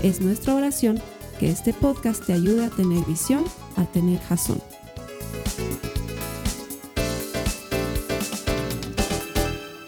[0.00, 1.02] Es nuestra oración
[1.40, 3.44] que este podcast te ayude a tener visión,
[3.74, 4.62] a tener jazón.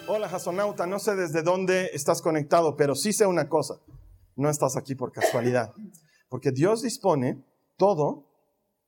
[0.09, 3.75] Hola jasonauta, no sé desde dónde estás conectado, pero sí sé una cosa,
[4.35, 5.73] no estás aquí por casualidad,
[6.27, 7.41] porque Dios dispone
[7.77, 8.27] todo,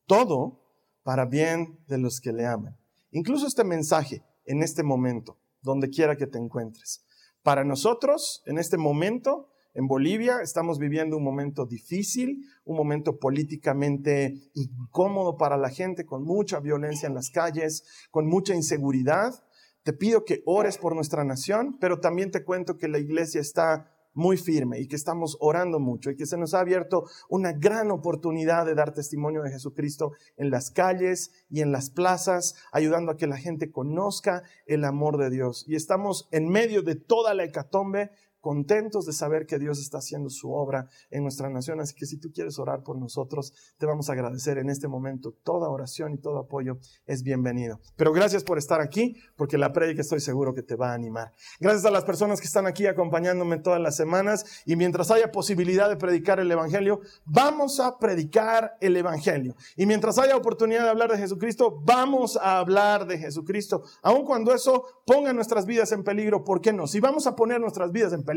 [0.08, 0.60] todo
[1.04, 2.77] para bien de los que le aman.
[3.12, 7.05] Incluso este mensaje en este momento, donde quiera que te encuentres.
[7.44, 14.52] Para nosotros, en este momento, en Bolivia estamos viviendo un momento difícil, un momento políticamente
[14.54, 19.34] incómodo para la gente, con mucha violencia en las calles, con mucha inseguridad.
[19.84, 23.90] Te pido que ores por nuestra nación, pero también te cuento que la iglesia está
[24.13, 27.90] muy firme y que estamos orando mucho y que se nos ha abierto una gran
[27.90, 33.18] oportunidad de dar testimonio de Jesucristo en las calles y en las plazas, ayudando a
[33.18, 35.65] que la gente conozca el amor de Dios.
[35.68, 38.12] Y estamos en medio de toda la hecatombe
[38.44, 41.80] contentos de saber que Dios está haciendo su obra en nuestra nación.
[41.80, 45.34] Así que si tú quieres orar por nosotros, te vamos a agradecer en este momento.
[45.44, 47.80] Toda oración y todo apoyo es bienvenido.
[47.96, 51.32] Pero gracias por estar aquí, porque la predica estoy seguro que te va a animar.
[51.62, 55.88] Gracias a las personas que están aquí acompañándome todas las semanas y mientras haya posibilidad
[55.88, 59.55] de predicar el Evangelio, vamos a predicar el Evangelio.
[59.77, 63.84] Y mientras haya oportunidad de hablar de Jesucristo, vamos a hablar de Jesucristo.
[64.02, 66.88] Aun cuando eso ponga nuestras vidas en peligro, ¿por qué no?
[66.88, 68.32] Si vamos a poner nuestras vidas en peligro,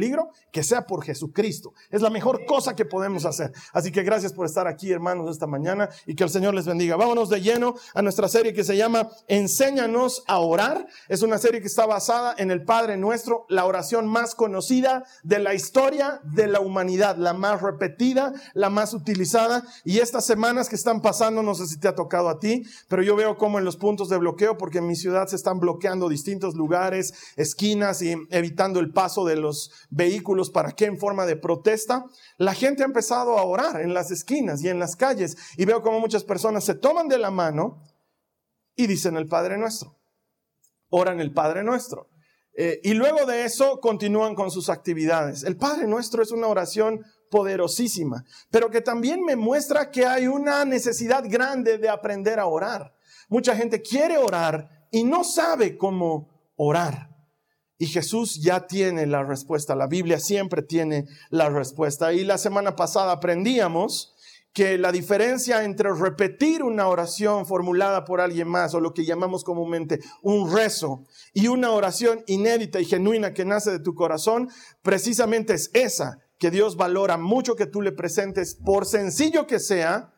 [0.52, 1.72] que sea por Jesucristo.
[1.90, 3.52] Es la mejor cosa que podemos hacer.
[3.72, 6.96] Así que gracias por estar aquí, hermanos, esta mañana y que el Señor les bendiga.
[6.96, 10.86] Vámonos de lleno a nuestra serie que se llama Enséñanos a orar.
[11.08, 15.38] Es una serie que está basada en el Padre Nuestro, la oración más conocida de
[15.38, 19.64] la historia de la humanidad, la más repetida, la más utilizada.
[19.84, 23.02] Y estas semanas que están pasando, no sé si te ha tocado a ti, pero
[23.02, 26.08] yo veo como en los puntos de bloqueo, porque en mi ciudad se están bloqueando
[26.08, 30.86] distintos lugares, esquinas y evitando el paso de los vehículos, ¿para qué?
[30.86, 32.04] En forma de protesta.
[32.38, 35.82] La gente ha empezado a orar en las esquinas y en las calles y veo
[35.82, 37.82] como muchas personas se toman de la mano
[38.74, 39.96] y dicen el Padre Nuestro.
[40.90, 42.08] Oran el Padre Nuestro.
[42.58, 45.44] Eh, y luego de eso continúan con sus actividades.
[45.44, 50.64] El Padre Nuestro es una oración poderosísima, pero que también me muestra que hay una
[50.64, 52.94] necesidad grande de aprender a orar.
[53.28, 57.15] Mucha gente quiere orar y no sabe cómo orar.
[57.78, 59.74] Y Jesús ya tiene la respuesta.
[59.74, 62.12] La Biblia siempre tiene la respuesta.
[62.12, 64.14] Y la semana pasada aprendíamos
[64.56, 69.44] que la diferencia entre repetir una oración formulada por alguien más o lo que llamamos
[69.44, 71.04] comúnmente un rezo
[71.34, 74.48] y una oración inédita y genuina que nace de tu corazón,
[74.80, 80.14] precisamente es esa, que Dios valora mucho que tú le presentes, por sencillo que sea,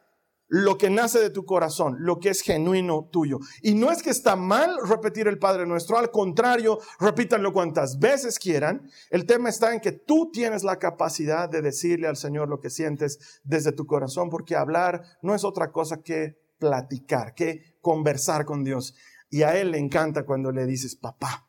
[0.48, 3.38] lo que nace de tu corazón, lo que es genuino tuyo.
[3.62, 8.38] Y no es que está mal repetir el Padre Nuestro, al contrario, repítanlo cuantas veces
[8.38, 8.90] quieran.
[9.10, 12.70] El tema está en que tú tienes la capacidad de decirle al Señor lo que
[12.70, 18.64] sientes desde tu corazón, porque hablar no es otra cosa que platicar, que conversar con
[18.64, 18.94] Dios.
[19.30, 21.47] Y a Él le encanta cuando le dices, papá,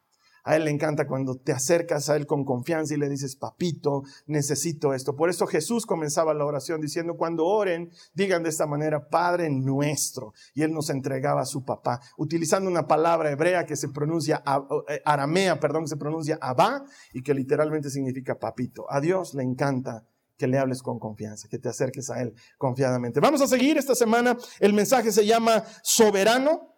[0.50, 4.02] a Él le encanta cuando te acercas a Él con confianza y le dices, papito,
[4.26, 5.16] necesito esto.
[5.16, 10.34] Por eso Jesús comenzaba la oración diciendo, cuando oren, digan de esta manera, Padre nuestro.
[10.56, 14.42] Y Él nos entregaba a su papá, utilizando una palabra hebrea que se pronuncia,
[14.88, 16.84] eh, aramea, perdón, que se pronuncia Abba
[17.14, 18.92] y que literalmente significa papito.
[18.92, 20.04] A Dios le encanta
[20.36, 23.20] que le hables con confianza, que te acerques a Él confiadamente.
[23.20, 24.36] Vamos a seguir esta semana.
[24.60, 26.74] El mensaje se llama soberano.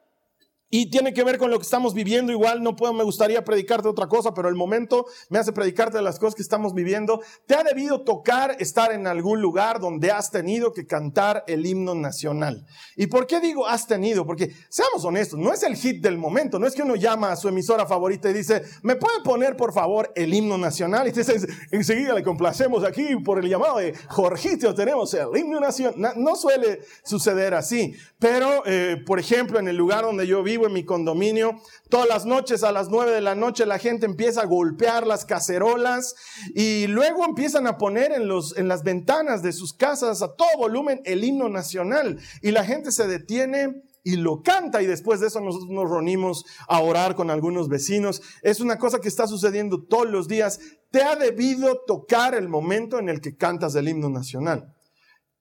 [0.73, 2.31] Y tiene que ver con lo que estamos viviendo.
[2.31, 6.03] Igual no puedo, me gustaría predicarte otra cosa, pero el momento me hace predicarte de
[6.03, 7.21] las cosas que estamos viviendo.
[7.45, 11.93] Te ha debido tocar estar en algún lugar donde has tenido que cantar el himno
[11.93, 12.65] nacional.
[12.95, 14.25] ¿Y por qué digo has tenido?
[14.25, 16.57] Porque seamos honestos, no es el hit del momento.
[16.57, 19.73] No es que uno llama a su emisora favorita y dice, ¿me puede poner por
[19.73, 21.05] favor el himno nacional?
[21.09, 26.13] Y enseguida le complacemos aquí por el llamado de Jorgito, tenemos el himno nacional.
[26.15, 27.93] No suele suceder así.
[28.19, 31.61] Pero, eh, por ejemplo, en el lugar donde yo vivo, en mi condominio.
[31.89, 35.25] Todas las noches a las nueve de la noche la gente empieza a golpear las
[35.25, 36.15] cacerolas
[36.55, 40.49] y luego empiezan a poner en, los, en las ventanas de sus casas a todo
[40.57, 45.27] volumen el himno nacional y la gente se detiene y lo canta y después de
[45.27, 48.21] eso nosotros nos reunimos a orar con algunos vecinos.
[48.41, 50.59] Es una cosa que está sucediendo todos los días.
[50.89, 54.75] Te ha debido tocar el momento en el que cantas el himno nacional.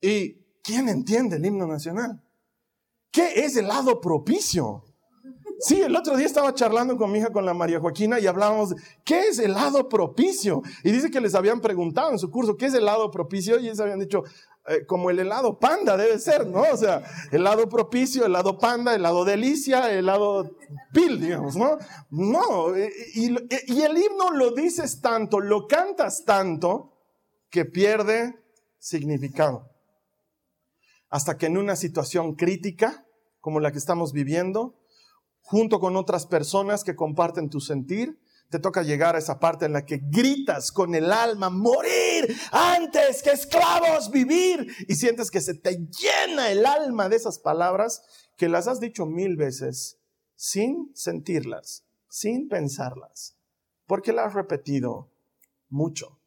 [0.00, 2.22] ¿Y quién entiende el himno nacional?
[3.10, 4.84] ¿Qué es el lado propicio?
[5.60, 8.74] Sí, el otro día estaba charlando con mi hija, con la María Joaquina, y hablábamos,
[9.04, 10.62] ¿qué es el lado propicio?
[10.82, 13.58] Y dice que les habían preguntado en su curso, ¿qué es el lado propicio?
[13.60, 14.22] Y ellos habían dicho,
[14.66, 16.62] eh, como el helado panda debe ser, ¿no?
[16.62, 20.56] O sea, el lado propicio, el lado panda, el lado delicia, el lado
[20.94, 21.76] pil, digamos, ¿no?
[22.08, 23.36] No, y,
[23.66, 26.94] y el himno lo dices tanto, lo cantas tanto,
[27.50, 28.34] que pierde
[28.78, 29.68] significado.
[31.10, 33.04] Hasta que en una situación crítica,
[33.40, 34.79] como la que estamos viviendo,
[35.42, 38.20] junto con otras personas que comparten tu sentir,
[38.50, 43.22] te toca llegar a esa parte en la que gritas con el alma, morir antes
[43.22, 44.66] que esclavos, vivir.
[44.88, 48.02] Y sientes que se te llena el alma de esas palabras
[48.36, 49.98] que las has dicho mil veces
[50.34, 53.36] sin sentirlas, sin pensarlas,
[53.86, 55.10] porque las has repetido
[55.68, 56.19] mucho.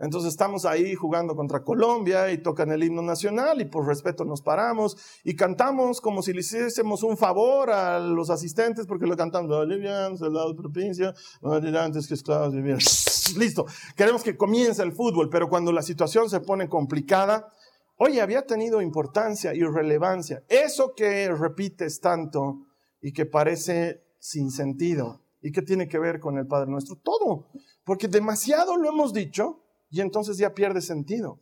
[0.00, 4.40] Entonces estamos ahí jugando contra Colombia y tocan el himno nacional y por respeto nos
[4.40, 9.50] paramos y cantamos como si le hiciésemos un favor a los asistentes porque lo cantamos,
[9.50, 12.78] Bolivianos, el lado de provincia, antes que esclavos vivían.
[13.36, 17.52] Listo, queremos que comience el fútbol, pero cuando la situación se pone complicada,
[17.96, 20.42] oye, había tenido importancia y relevancia.
[20.48, 22.60] Eso que repites tanto
[23.02, 27.48] y que parece sin sentido y que tiene que ver con el Padre nuestro, todo,
[27.84, 31.38] porque demasiado lo hemos dicho y entonces ya pierde sentido.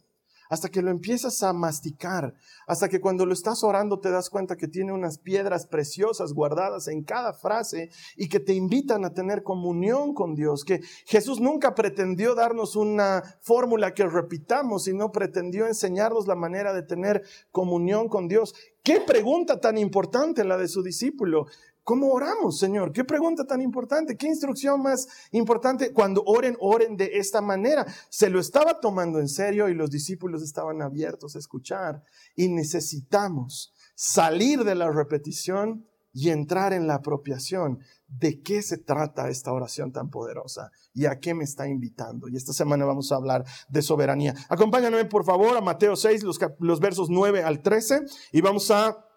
[0.51, 2.33] Hasta que lo empiezas a masticar,
[2.67, 6.89] hasta que cuando lo estás orando te das cuenta que tiene unas piedras preciosas guardadas
[6.89, 11.75] en cada frase y que te invitan a tener comunión con Dios, que Jesús nunca
[11.75, 18.27] pretendió darnos una fórmula que repitamos, sino pretendió enseñarnos la manera de tener comunión con
[18.27, 18.55] Dios.
[18.83, 21.45] Qué pregunta tan importante la de su discípulo.
[21.89, 22.93] ¿Cómo oramos, Señor?
[22.93, 25.91] Qué pregunta tan importante, qué instrucción más importante.
[25.95, 27.87] Cuando oren, oren de esta manera.
[28.11, 32.03] Se lo estaba tomando en serio y los discípulos estaban abiertos a escuchar.
[32.37, 37.79] Y necesitamos salir de la repetición y entrar en la apropiación.
[38.07, 40.71] ¿De qué se trata esta oración tan poderosa?
[40.93, 42.29] ¿Y a qué me está invitando?
[42.29, 44.35] Y esta semana vamos a hablar de soberanía.
[44.51, 48.03] Acompáñame, por favor, a Mateo 6, los, los versos 9 al 13,
[48.33, 49.08] y vamos a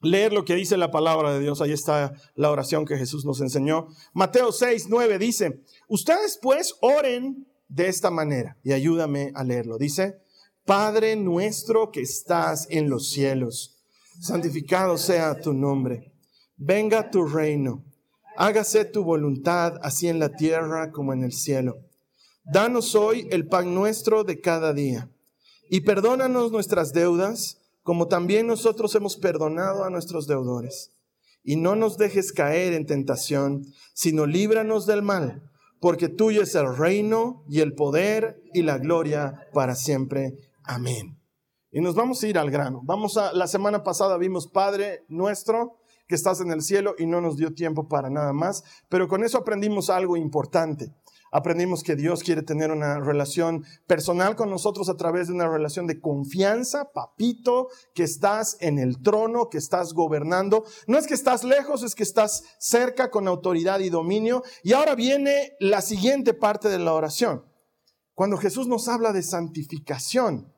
[0.00, 1.60] leer lo que dice la palabra de Dios.
[1.60, 3.88] Ahí está la oración que Jesús nos enseñó.
[4.12, 9.78] Mateo 6, 9 dice, ustedes pues oren de esta manera y ayúdame a leerlo.
[9.78, 10.18] Dice,
[10.64, 13.76] Padre nuestro que estás en los cielos,
[14.20, 16.12] santificado sea tu nombre.
[16.56, 17.84] Venga tu reino.
[18.36, 21.78] Hágase tu voluntad así en la tierra como en el cielo.
[22.44, 25.10] Danos hoy el pan nuestro de cada día
[25.68, 30.90] y perdónanos nuestras deudas como también nosotros hemos perdonado a nuestros deudores.
[31.44, 33.62] Y no nos dejes caer en tentación,
[33.94, 35.48] sino líbranos del mal,
[35.80, 40.34] porque tuyo es el reino y el poder y la gloria para siempre.
[40.64, 41.20] Amén.
[41.70, 42.80] Y nos vamos a ir al grano.
[42.82, 45.78] Vamos a, la semana pasada vimos Padre nuestro
[46.08, 49.22] que estás en el cielo y no nos dio tiempo para nada más, pero con
[49.22, 50.92] eso aprendimos algo importante.
[51.32, 55.86] Aprendimos que Dios quiere tener una relación personal con nosotros a través de una relación
[55.86, 60.64] de confianza, papito, que estás en el trono, que estás gobernando.
[60.86, 64.42] No es que estás lejos, es que estás cerca con autoridad y dominio.
[64.62, 67.44] Y ahora viene la siguiente parte de la oración.
[68.14, 70.52] Cuando Jesús nos habla de santificación,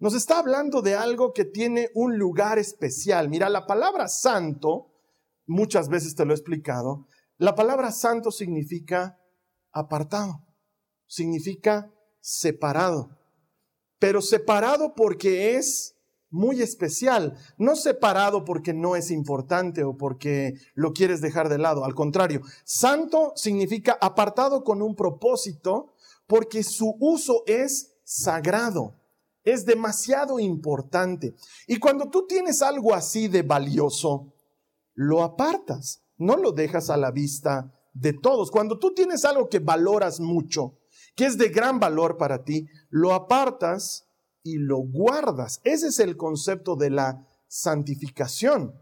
[0.00, 3.28] nos está hablando de algo que tiene un lugar especial.
[3.28, 4.92] Mira, la palabra santo,
[5.46, 9.16] muchas veces te lo he explicado, la palabra santo significa
[9.72, 10.44] apartado,
[11.06, 13.10] significa separado,
[13.98, 15.94] pero separado porque es
[16.30, 21.84] muy especial, no separado porque no es importante o porque lo quieres dejar de lado,
[21.84, 25.94] al contrario, santo significa apartado con un propósito
[26.26, 29.00] porque su uso es sagrado,
[29.42, 31.34] es demasiado importante.
[31.66, 34.34] Y cuando tú tienes algo así de valioso,
[34.94, 38.50] lo apartas, no lo dejas a la vista de todos.
[38.50, 40.78] Cuando tú tienes algo que valoras mucho,
[41.14, 44.06] que es de gran valor para ti, lo apartas
[44.42, 45.60] y lo guardas.
[45.64, 48.74] Ese es el concepto de la santificación.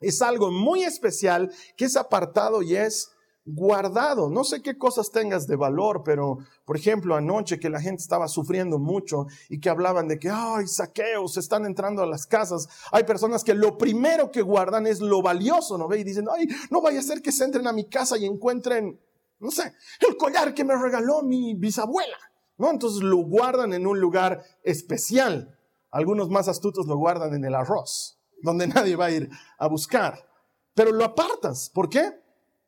[0.00, 3.10] Es algo muy especial que es apartado y es
[3.44, 4.30] guardado.
[4.30, 8.28] No sé qué cosas tengas de valor, pero por ejemplo, anoche que la gente estaba
[8.28, 12.68] sufriendo mucho y que hablaban de que, ay, saqueos, están entrando a las casas.
[12.92, 16.00] Hay personas que lo primero que guardan es lo valioso, ¿no ve?
[16.00, 19.00] Y dicen, ay, no vaya a ser que se entren a mi casa y encuentren,
[19.40, 19.74] no sé,
[20.08, 22.18] el collar que me regaló mi bisabuela,
[22.58, 22.70] ¿no?
[22.70, 25.58] Entonces lo guardan en un lugar especial.
[25.90, 30.26] Algunos más astutos lo guardan en el arroz, donde nadie va a ir a buscar.
[30.74, 31.68] Pero lo apartas.
[31.68, 32.21] ¿Por qué?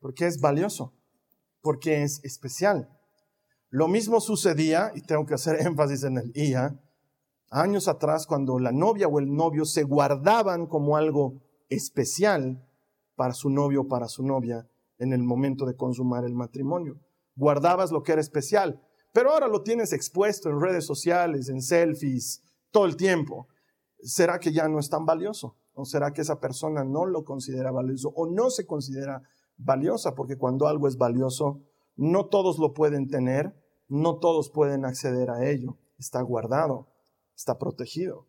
[0.05, 0.93] Porque es valioso,
[1.63, 2.91] porque es especial.
[3.71, 6.79] Lo mismo sucedía, y tengo que hacer énfasis en el IA,
[7.49, 12.69] años atrás cuando la novia o el novio se guardaban como algo especial
[13.17, 14.69] para su novio o para su novia
[14.99, 17.01] en el momento de consumar el matrimonio.
[17.35, 18.83] Guardabas lo que era especial,
[19.15, 23.49] pero ahora lo tienes expuesto en redes sociales, en selfies, todo el tiempo.
[24.03, 25.57] ¿Será que ya no es tan valioso?
[25.73, 29.23] ¿O será que esa persona no lo considera valioso o no se considera
[29.57, 30.15] valiosa?
[30.15, 31.63] Porque cuando algo es valioso,
[31.97, 33.55] no todos lo pueden tener,
[33.89, 35.79] no todos pueden acceder a ello.
[35.99, 36.89] Está guardado,
[37.37, 38.27] está protegido.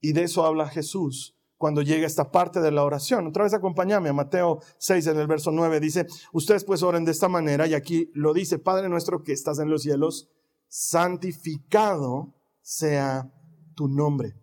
[0.00, 3.28] Y de eso habla Jesús cuando llega esta parte de la oración.
[3.28, 5.78] Otra vez acompáñame a Mateo 6 en el verso 9.
[5.78, 9.60] Dice, ustedes pues oren de esta manera y aquí lo dice, Padre nuestro que estás
[9.60, 10.28] en los cielos,
[10.66, 13.32] santificado sea
[13.76, 14.34] tu nombre.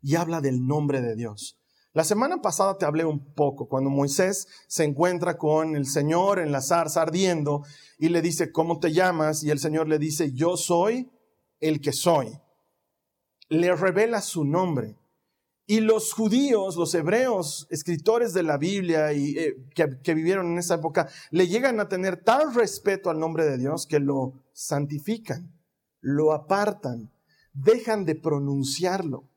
[0.00, 1.55] Y habla del nombre de Dios.
[1.96, 6.52] La semana pasada te hablé un poco cuando Moisés se encuentra con el Señor en
[6.52, 7.62] la zarza ardiendo
[7.98, 9.42] y le dice, ¿cómo te llamas?
[9.42, 11.10] Y el Señor le dice, yo soy
[11.58, 12.38] el que soy.
[13.48, 14.98] Le revela su nombre.
[15.66, 20.58] Y los judíos, los hebreos, escritores de la Biblia y eh, que, que, vivieron en
[20.58, 25.50] esa época, le llegan a tener tal respeto al nombre de Dios que lo santifican,
[26.02, 27.10] lo apartan,
[27.54, 29.30] dejan de pronunciarlo,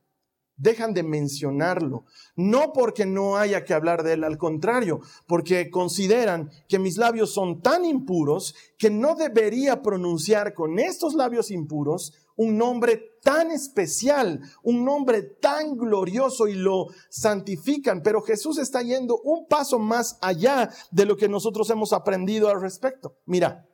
[0.60, 2.06] dejan de mencionarlo.
[2.36, 7.34] No porque no haya que hablar de él, al contrario, porque consideran que mis labios
[7.34, 14.42] son tan impuros que no debería pronunciar con estos labios impuros un nombre tan especial,
[14.63, 18.01] un nombre tan glorioso y lo santifican.
[18.01, 22.62] Pero Jesús está yendo un paso más allá de lo que nosotros hemos aprendido al
[22.62, 23.18] respecto.
[23.25, 23.66] Mira,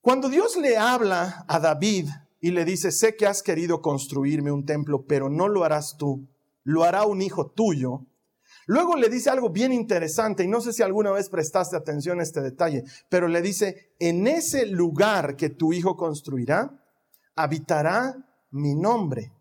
[0.00, 2.08] cuando Dios le habla a David
[2.40, 6.26] y le dice, sé que has querido construirme un templo, pero no lo harás tú,
[6.64, 8.06] lo hará un hijo tuyo.
[8.66, 12.22] Luego le dice algo bien interesante y no sé si alguna vez prestaste atención a
[12.22, 16.82] este detalle, pero le dice, en ese lugar que tu hijo construirá,
[17.34, 18.16] habitará
[18.50, 19.32] mi nombre.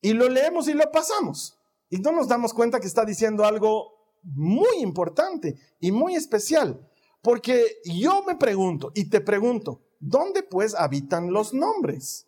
[0.00, 1.58] Y lo leemos y lo pasamos.
[1.90, 6.88] Y no nos damos cuenta que está diciendo algo muy importante y muy especial.
[7.22, 12.26] Porque yo me pregunto y te pregunto, ¿dónde pues habitan los nombres?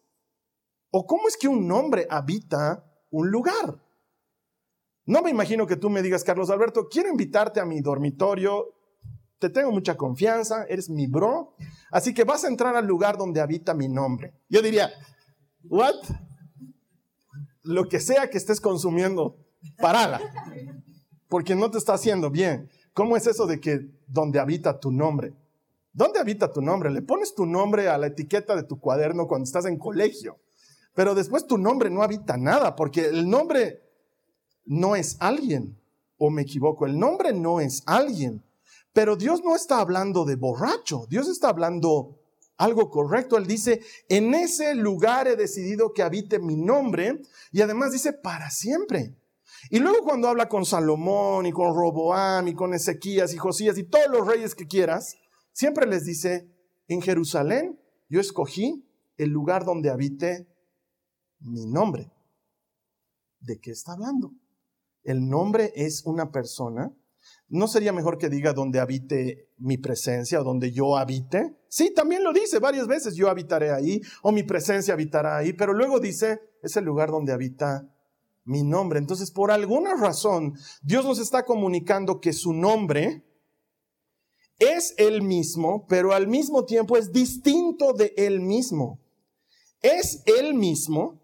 [0.91, 3.83] ¿O cómo es que un nombre habita un lugar?
[5.07, 8.75] No me imagino que tú me digas, Carlos Alberto, quiero invitarte a mi dormitorio
[9.41, 11.57] te tengo mucha confianza, eres mi bro,
[11.91, 14.35] así que vas a entrar al lugar donde habita mi nombre.
[14.51, 14.93] Yo diría,
[15.65, 15.95] ¿what?
[17.63, 19.39] Lo que sea que estés consumiendo,
[19.79, 20.21] parala,
[21.29, 22.69] porque no te está haciendo bien.
[22.93, 25.35] ¿Cómo es eso de que donde habita tu nombre?
[25.93, 26.91] ¿Dónde habita tu nombre?
[26.91, 30.39] Le pones tu nombre a la etiqueta de tu cuaderno cuando estás en colegio,
[30.95, 33.83] pero después tu nombre no habita nada, porque el nombre
[34.67, 35.81] no es alguien,
[36.19, 38.45] o me equivoco, el nombre no es alguien.
[38.93, 42.21] Pero Dios no está hablando de borracho, Dios está hablando
[42.61, 43.37] algo correcto.
[43.37, 48.51] Él dice, en ese lugar he decidido que habite mi nombre y además dice, para
[48.51, 49.17] siempre.
[49.71, 53.85] Y luego cuando habla con Salomón y con Roboam y con Ezequías y Josías y
[53.85, 55.17] todos los reyes que quieras,
[55.53, 56.49] siempre les dice,
[56.89, 60.49] en Jerusalén yo escogí el lugar donde habite
[61.41, 62.11] mi nombre.
[63.41, 64.33] ¿De qué está hablando?
[65.03, 66.93] El nombre es una persona
[67.49, 71.57] ¿No sería mejor que diga donde habite mi presencia o donde yo habite?
[71.69, 75.73] Sí, también lo dice varias veces, yo habitaré ahí o mi presencia habitará ahí, pero
[75.73, 77.89] luego dice, es el lugar donde habita
[78.45, 78.99] mi nombre.
[78.99, 83.25] Entonces, por alguna razón, Dios nos está comunicando que su nombre
[84.61, 89.01] es el mismo, pero al mismo tiempo es distinto de él mismo.
[89.83, 91.21] Es el mismo,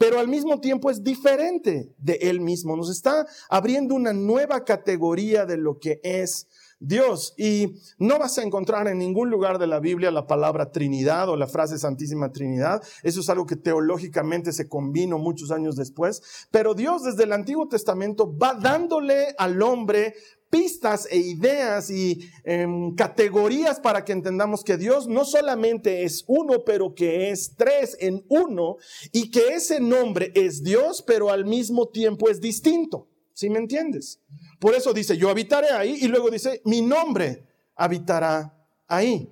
[0.00, 2.74] pero al mismo tiempo es diferente de Él mismo.
[2.74, 7.34] Nos está abriendo una nueva categoría de lo que es Dios.
[7.36, 11.36] Y no vas a encontrar en ningún lugar de la Biblia la palabra Trinidad o
[11.36, 12.82] la frase Santísima Trinidad.
[13.02, 16.22] Eso es algo que teológicamente se combinó muchos años después.
[16.50, 20.14] Pero Dios desde el Antiguo Testamento va dándole al hombre
[20.50, 26.64] pistas e ideas y em, categorías para que entendamos que Dios no solamente es uno,
[26.64, 28.76] pero que es tres en uno
[29.12, 33.06] y que ese nombre es Dios, pero al mismo tiempo es distinto.
[33.32, 34.20] ¿Sí me entiendes?
[34.58, 38.52] Por eso dice, yo habitaré ahí y luego dice, mi nombre habitará
[38.86, 39.30] ahí.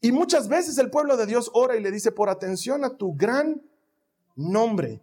[0.00, 3.16] Y muchas veces el pueblo de Dios ora y le dice, por atención a tu
[3.16, 3.62] gran
[4.36, 5.00] nombre.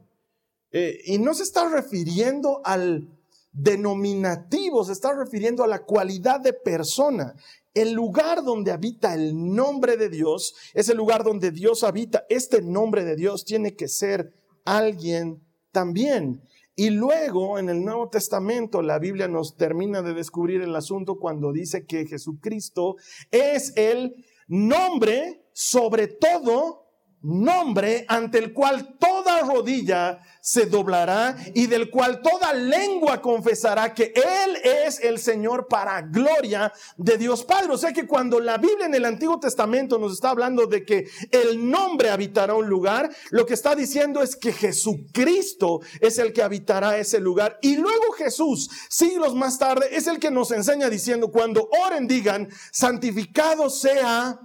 [0.72, 3.08] Eh, y no se está refiriendo al
[3.54, 7.36] denominativo, se está refiriendo a la cualidad de persona.
[7.74, 12.26] El lugar donde habita el nombre de Dios es el lugar donde Dios habita.
[12.30, 14.34] Este nombre de Dios tiene que ser
[14.66, 15.42] alguien
[15.72, 16.42] también.
[16.76, 21.52] Y luego en el Nuevo Testamento la Biblia nos termina de descubrir el asunto cuando
[21.52, 22.96] dice que Jesucristo
[23.32, 26.84] es el nombre sobre todo
[27.22, 34.14] nombre ante el cual toda rodilla se doblará y del cual toda lengua confesará que
[34.14, 37.72] Él es el Señor para gloria de Dios Padre.
[37.72, 41.08] O sea que cuando la Biblia en el Antiguo Testamento nos está hablando de que
[41.32, 46.44] el nombre habitará un lugar, lo que está diciendo es que Jesucristo es el que
[46.44, 47.58] habitará ese lugar.
[47.62, 52.50] Y luego Jesús, siglos más tarde, es el que nos enseña diciendo, cuando oren digan,
[52.74, 54.42] santificado sea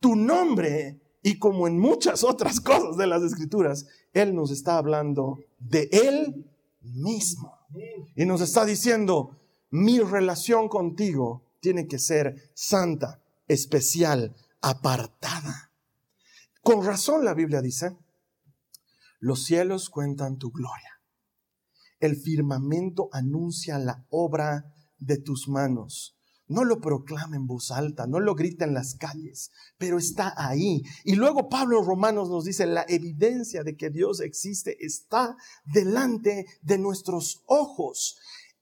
[0.00, 5.38] tu nombre y como en muchas otras cosas de las escrituras, Él nos está hablando
[5.58, 6.50] de Él
[6.82, 7.58] mismo.
[8.14, 9.36] Y nos está diciendo,
[9.70, 15.70] mi relación contigo tiene que ser santa, especial, apartada.
[16.62, 17.96] Con razón la Biblia dice,
[19.20, 21.00] los cielos cuentan tu gloria.
[22.00, 26.16] El firmamento anuncia la obra de tus manos.
[26.52, 30.82] No lo proclama en voz alta, no lo grita en las calles, pero está ahí.
[31.04, 36.78] Y luego Pablo Romanos nos dice, la evidencia de que Dios existe está delante de
[36.78, 38.18] nuestros ojos.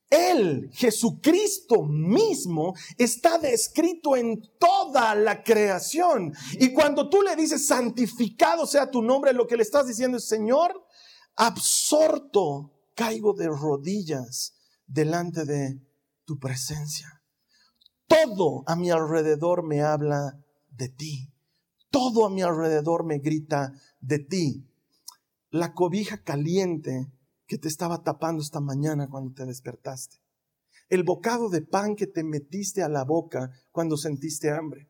[0.09, 6.33] Él, Jesucristo mismo, está descrito en toda la creación.
[6.53, 10.27] Y cuando tú le dices, santificado sea tu nombre, lo que le estás diciendo es,
[10.27, 10.73] Señor,
[11.35, 14.53] absorto caigo de rodillas
[14.85, 15.79] delante de
[16.25, 17.20] tu presencia.
[18.11, 20.37] Todo a mi alrededor me habla
[20.69, 21.31] de ti.
[21.89, 24.67] Todo a mi alrededor me grita de ti.
[25.49, 27.09] La cobija caliente
[27.47, 30.17] que te estaba tapando esta mañana cuando te despertaste.
[30.89, 34.89] El bocado de pan que te metiste a la boca cuando sentiste hambre.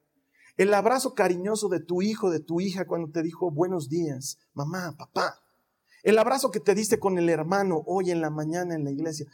[0.58, 4.96] El abrazo cariñoso de tu hijo, de tu hija cuando te dijo buenos días, mamá,
[4.98, 5.40] papá.
[6.02, 9.28] El abrazo que te diste con el hermano hoy en la mañana en la iglesia.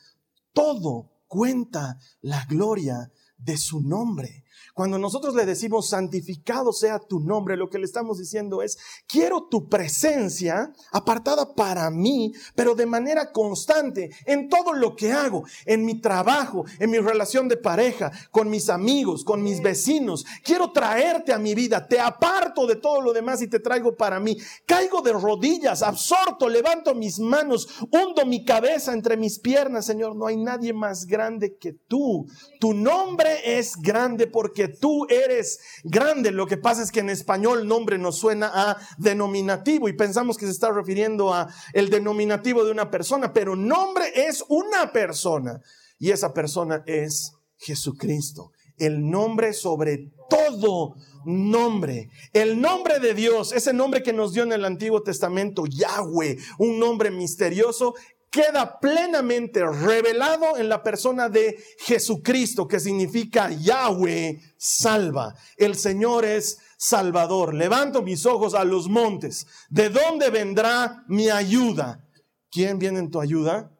[0.51, 4.43] Todo cuenta la gloria de su nombre.
[4.73, 8.77] Cuando nosotros le decimos santificado sea tu nombre, lo que le estamos diciendo es,
[9.07, 15.43] quiero tu presencia apartada para mí, pero de manera constante en todo lo que hago,
[15.65, 20.25] en mi trabajo, en mi relación de pareja, con mis amigos, con mis vecinos.
[20.43, 24.19] Quiero traerte a mi vida, te aparto de todo lo demás y te traigo para
[24.19, 24.37] mí.
[24.65, 30.15] Caigo de rodillas, absorto, levanto mis manos, hundo mi cabeza entre mis piernas, Señor.
[30.15, 32.27] No hay nadie más grande que tú.
[32.59, 36.31] Tu nombre es grande porque tú eres grande.
[36.31, 40.45] Lo que pasa es que en español nombre nos suena a denominativo y pensamos que
[40.45, 45.61] se está refiriendo a el denominativo de una persona, pero nombre es una persona
[45.99, 48.51] y esa persona es Jesucristo.
[48.77, 52.09] El nombre sobre todo nombre.
[52.31, 56.79] El nombre de Dios, ese nombre que nos dio en el Antiguo Testamento, Yahweh, un
[56.79, 57.95] nombre misterioso,
[58.37, 65.33] queda plenamente revelado en la persona de Jesucristo, que significa Yahweh salva.
[65.57, 67.55] El Señor es salvador.
[67.55, 69.47] Levanto mis ojos a los montes.
[69.71, 72.07] ¿De dónde vendrá mi ayuda?
[72.51, 73.75] ¿Quién viene en tu ayuda?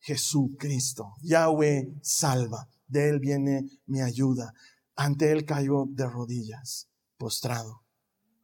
[0.00, 1.14] Jesucristo.
[1.22, 2.68] Yahweh salva.
[2.86, 4.52] De Él viene mi ayuda.
[4.94, 7.82] Ante Él caigo de rodillas, postrado,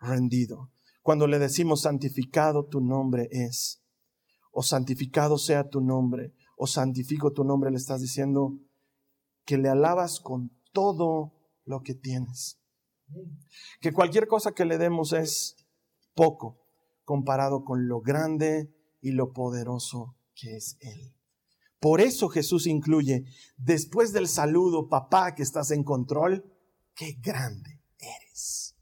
[0.01, 0.71] rendido.
[1.03, 3.82] Cuando le decimos santificado, tu nombre es
[4.53, 8.59] o santificado sea tu nombre, o santifico tu nombre, le estás diciendo
[9.45, 11.33] que le alabas con todo
[11.65, 12.61] lo que tienes.
[13.81, 15.57] Que cualquier cosa que le demos es
[16.15, 16.61] poco
[17.05, 21.15] comparado con lo grande y lo poderoso que es Él.
[21.81, 23.25] Por eso Jesús incluye,
[23.57, 26.45] después del saludo, papá, que estás en control,
[26.95, 28.77] qué grande eres,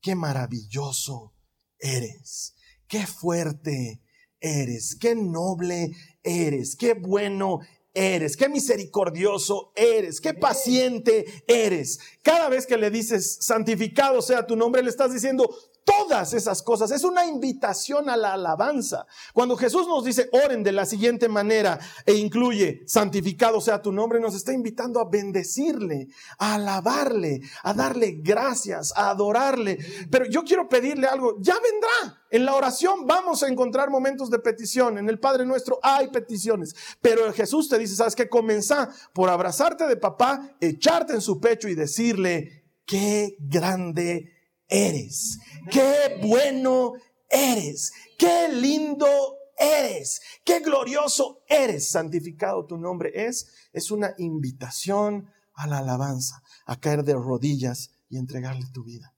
[0.00, 1.34] qué maravilloso
[1.78, 2.54] eres,
[2.86, 4.00] qué fuerte
[4.40, 7.60] eres, qué noble eres, qué bueno
[7.94, 11.98] eres, qué misericordioso eres, qué paciente eres.
[12.22, 15.48] Cada vez que le dices, santificado sea tu nombre, le estás diciendo,
[15.86, 16.90] todas esas cosas.
[16.90, 19.06] Es una invitación a la alabanza.
[19.32, 24.20] Cuando Jesús nos dice, oren de la siguiente manera e incluye, santificado sea tu nombre,
[24.20, 29.78] nos está invitando a bendecirle, a alabarle, a darle gracias, a adorarle.
[30.10, 32.22] Pero yo quiero pedirle algo, ya vendrá.
[32.30, 34.98] En la oración vamos a encontrar momentos de petición.
[34.98, 36.74] En el Padre nuestro hay peticiones.
[37.00, 38.28] Pero Jesús te dice, ¿sabes qué?
[38.28, 44.35] Comenzá por abrazarte de papá, echarte en su pecho y decirle, qué grande
[44.68, 45.38] eres.
[45.70, 46.94] Qué bueno
[47.28, 47.92] eres.
[48.18, 50.20] Qué lindo eres.
[50.44, 51.90] Qué glorioso eres.
[51.90, 53.46] Santificado tu nombre es.
[53.72, 59.14] Es una invitación a la alabanza, a caer de rodillas y entregarle tu vida.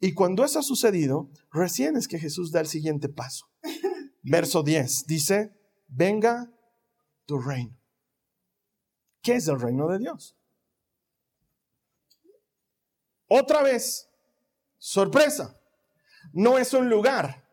[0.00, 3.46] Y cuando eso ha sucedido, recién es que Jesús da el siguiente paso.
[4.22, 5.52] Verso 10 dice,
[5.86, 6.52] venga
[7.24, 7.78] tu reino.
[9.22, 10.36] ¿Qué es el reino de Dios?
[13.28, 14.05] Otra vez,
[14.78, 15.58] Sorpresa.
[16.32, 17.44] no es un lugar.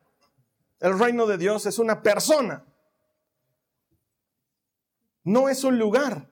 [0.79, 2.65] El reino de Dios es una persona.
[5.23, 6.29] No es un lugar.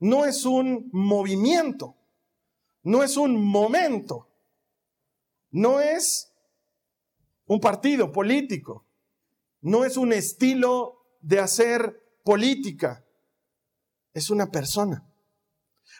[0.00, 1.96] No es un movimiento.
[2.82, 4.28] No es un momento.
[5.50, 6.32] No es
[7.46, 8.84] un partido político.
[9.60, 13.04] No es un estilo de hacer política.
[14.12, 15.08] Es una persona.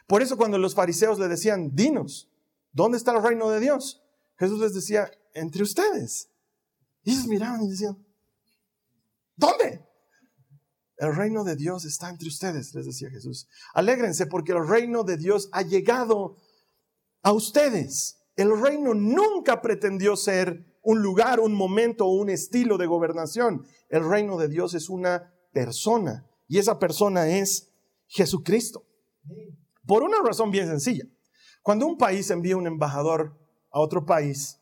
[0.09, 2.32] Por eso cuando los fariseos le decían, dinos,
[2.73, 4.03] ¿dónde está el reino de Dios?
[4.39, 6.31] Jesús les decía, entre ustedes.
[7.05, 7.97] Y ellos miraban y decían,
[9.37, 9.87] ¿dónde?
[10.97, 13.49] El reino de Dios está entre ustedes, les decía Jesús.
[13.75, 16.37] Alégrense porque el reino de Dios ha llegado
[17.23, 18.19] a ustedes.
[18.37, 23.67] El reino nunca pretendió ser un lugar, un momento o un estilo de gobernación.
[23.89, 27.71] El reino de Dios es una persona y esa persona es
[28.07, 28.87] Jesucristo.
[29.87, 31.05] Por una razón bien sencilla.
[31.63, 33.39] Cuando un país envía un embajador
[33.71, 34.59] a otro país,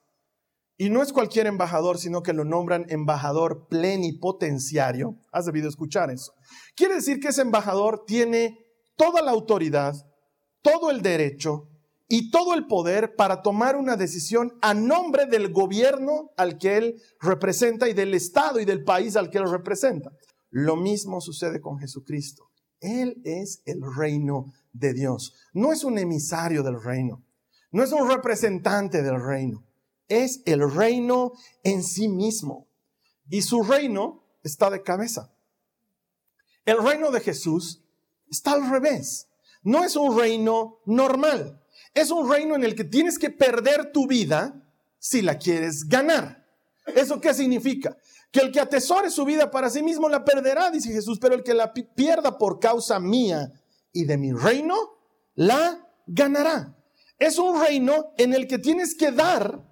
[0.80, 5.14] y no es cualquier embajador, sino que lo nombran embajador plenipotenciario.
[5.30, 6.32] Has debido escuchar eso.
[6.74, 8.64] Quiere decir que ese embajador tiene
[8.96, 9.94] toda la autoridad,
[10.62, 11.68] todo el derecho
[12.08, 17.02] y todo el poder para tomar una decisión a nombre del gobierno al que él
[17.20, 20.10] representa y del Estado y del país al que él representa.
[20.48, 22.50] Lo mismo sucede con Jesucristo.
[22.80, 25.34] Él es el reino de Dios.
[25.52, 27.24] No es un emisario del reino.
[27.72, 29.64] No es un representante del reino
[30.10, 32.68] es el reino en sí mismo.
[33.30, 35.32] Y su reino está de cabeza.
[36.66, 37.82] El reino de Jesús
[38.28, 39.28] está al revés.
[39.62, 41.64] No es un reino normal.
[41.94, 44.62] Es un reino en el que tienes que perder tu vida
[44.98, 46.44] si la quieres ganar.
[46.86, 47.96] ¿Eso qué significa?
[48.32, 51.44] Que el que atesore su vida para sí mismo la perderá, dice Jesús, pero el
[51.44, 53.52] que la pierda por causa mía
[53.92, 54.76] y de mi reino,
[55.34, 56.76] la ganará.
[57.18, 59.64] Es un reino en el que tienes que dar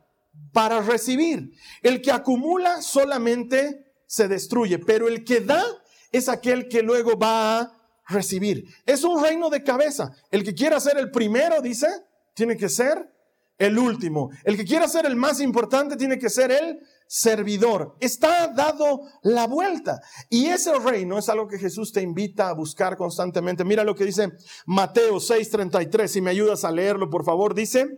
[0.53, 1.53] para recibir.
[1.83, 5.65] El que acumula solamente se destruye, pero el que da
[6.13, 7.79] es aquel que luego va a
[8.09, 8.67] recibir.
[8.87, 10.15] Es un reino de cabeza.
[10.31, 11.89] El que quiera ser el primero, dice,
[12.35, 13.13] tiene que ser
[13.59, 14.31] el último.
[14.45, 17.97] El que quiera ser el más importante, tiene que ser el servidor.
[17.99, 20.01] Está dado la vuelta.
[20.31, 23.65] Y ese reino es algo que Jesús te invita a buscar constantemente.
[23.65, 24.31] Mira lo que dice
[24.67, 26.07] Mateo 6:33.
[26.07, 27.55] Si me ayudas a leerlo, por favor.
[27.55, 27.89] Dice,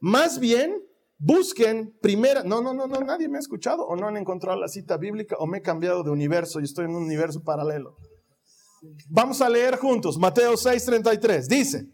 [0.00, 0.80] más bien,
[1.22, 4.68] Busquen primera, no, no, no, no, nadie me ha escuchado o no han encontrado la
[4.68, 7.94] cita bíblica o me he cambiado de universo y estoy en un universo paralelo.
[9.10, 11.46] Vamos a leer juntos Mateo 6:33.
[11.46, 11.88] Dice,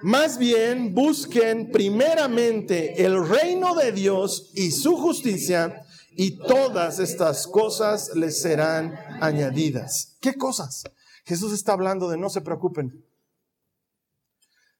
[0.00, 8.14] más bien busquen primeramente el reino de Dios y su justicia y todas estas cosas
[8.14, 10.16] les serán añadidas.
[10.20, 10.84] ¿Qué cosas?
[11.24, 13.04] Jesús está hablando de no se preocupen.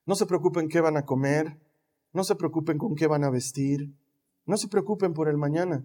[0.07, 1.61] No se preocupen qué van a comer,
[2.13, 3.95] no se preocupen con qué van a vestir.
[4.47, 5.85] No se preocupen por el mañana.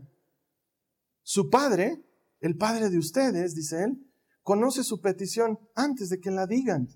[1.22, 2.04] Su Padre,
[2.40, 6.88] el Padre de ustedes, dice él, conoce su petición antes de que la digan.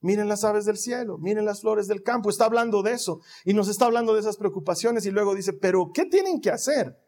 [0.00, 2.30] Miren las aves del cielo, miren las flores del campo.
[2.30, 5.92] Está hablando de eso y nos está hablando de esas preocupaciones y luego dice, pero
[5.94, 6.98] ¿qué tienen que hacer?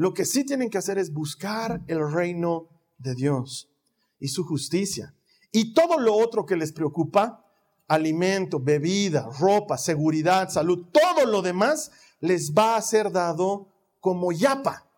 [0.00, 3.68] Lo que sí tienen que hacer es buscar el reino de Dios
[4.18, 5.14] y su justicia.
[5.52, 7.44] Y todo lo otro que les preocupa,
[7.86, 14.90] alimento, bebida, ropa, seguridad, salud, todo lo demás les va a ser dado como yapa.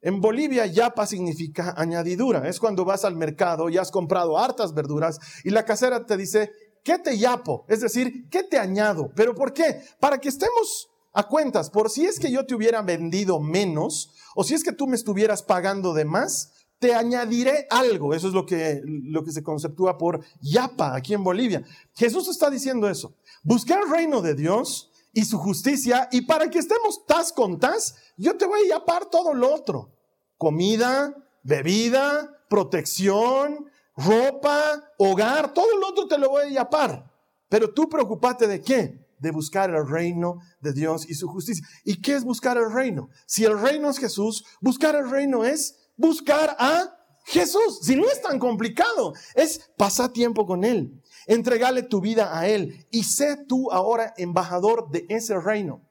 [0.00, 2.48] En Bolivia, yapa significa añadidura.
[2.48, 6.50] Es cuando vas al mercado y has comprado hartas verduras y la casera te dice,
[6.82, 7.66] ¿qué te yapo?
[7.68, 9.10] Es decir, ¿qué te añado?
[9.14, 9.82] ¿Pero por qué?
[10.00, 14.44] Para que estemos a cuentas, por si es que yo te hubiera vendido menos o
[14.44, 18.14] si es que tú me estuvieras pagando de más, te añadiré algo.
[18.14, 21.64] Eso es lo que, lo que se conceptúa por yapa aquí en Bolivia.
[21.92, 23.16] Jesús está diciendo eso.
[23.42, 27.96] Buscar el reino de Dios y su justicia y para que estemos tas con tas,
[28.16, 29.90] yo te voy a yapar todo lo otro.
[30.36, 37.10] Comida, bebida, protección, ropa, hogar, todo lo otro te lo voy a yapar.
[37.48, 39.04] Pero tú preocupate de qué?
[39.18, 41.66] De buscar el reino de Dios y su justicia.
[41.84, 43.08] ¿Y qué es buscar el reino?
[43.26, 47.80] Si el reino es Jesús, buscar el reino es buscar a Jesús.
[47.82, 52.86] Si no es tan complicado, es pasar tiempo con Él, entregarle tu vida a Él
[52.90, 55.86] y sé tú ahora embajador de ese reino.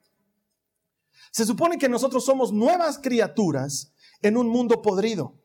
[1.32, 5.36] Se supone que nosotros somos nuevas criaturas en un mundo podrido,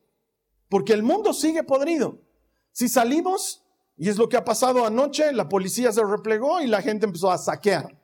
[0.67, 2.21] porque el mundo sigue podrido.
[2.71, 3.62] Si salimos,
[3.95, 7.31] y es lo que ha pasado anoche, la policía se replegó y la gente empezó
[7.31, 7.99] a saquear.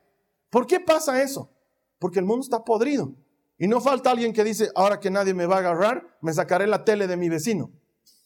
[0.48, 1.50] ¿Por qué pasa eso?
[1.98, 3.14] Porque el mundo está podrido.
[3.58, 6.66] Y no falta alguien que dice, ahora que nadie me va a agarrar, me sacaré
[6.66, 7.70] la tele de mi vecino.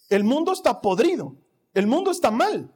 [0.09, 1.37] El mundo está podrido,
[1.73, 2.73] el mundo está mal.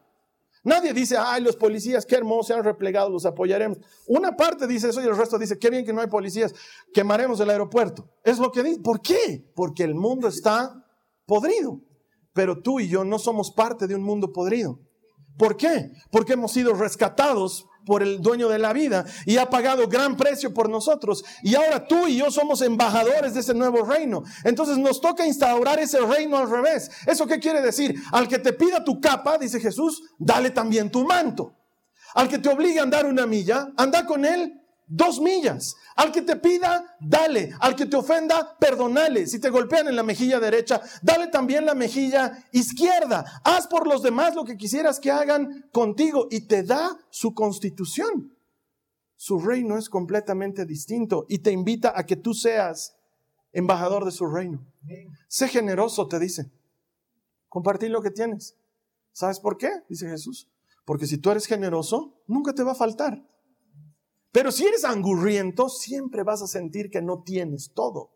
[0.64, 3.78] Nadie dice, ay, los policías, qué hermosos, se han replegado, los apoyaremos.
[4.06, 6.52] Una parte dice eso y el resto dice, qué bien que no hay policías,
[6.92, 8.10] quemaremos el aeropuerto.
[8.24, 8.80] Es lo que dice.
[8.80, 9.50] ¿Por qué?
[9.54, 10.84] Porque el mundo está
[11.26, 11.80] podrido.
[12.38, 14.78] Pero tú y yo no somos parte de un mundo podrido.
[15.36, 15.90] ¿Por qué?
[16.12, 20.54] Porque hemos sido rescatados por el dueño de la vida y ha pagado gran precio
[20.54, 21.24] por nosotros.
[21.42, 24.22] Y ahora tú y yo somos embajadores de ese nuevo reino.
[24.44, 26.92] Entonces nos toca instaurar ese reino al revés.
[27.08, 28.00] ¿Eso qué quiere decir?
[28.12, 31.56] Al que te pida tu capa, dice Jesús, dale también tu manto.
[32.14, 35.76] Al que te obligue a andar una milla, anda con él dos millas.
[35.94, 37.52] Al que te pida, dale.
[37.60, 39.26] Al que te ofenda, perdonale.
[39.26, 43.40] Si te golpean en la mejilla derecha, dale también la mejilla izquierda.
[43.44, 48.34] Haz por los demás lo que quisieras que hagan contigo y te da su constitución.
[49.16, 52.96] Su reino es completamente distinto y te invita a que tú seas
[53.52, 54.64] embajador de su reino.
[55.28, 56.50] Sé generoso, te dice.
[57.48, 58.56] Compartir lo que tienes.
[59.12, 59.70] ¿Sabes por qué?
[59.88, 60.48] Dice Jesús.
[60.84, 63.22] Porque si tú eres generoso, nunca te va a faltar.
[64.38, 68.12] Pero si eres angurriento, siempre vas a sentir que no tienes todo.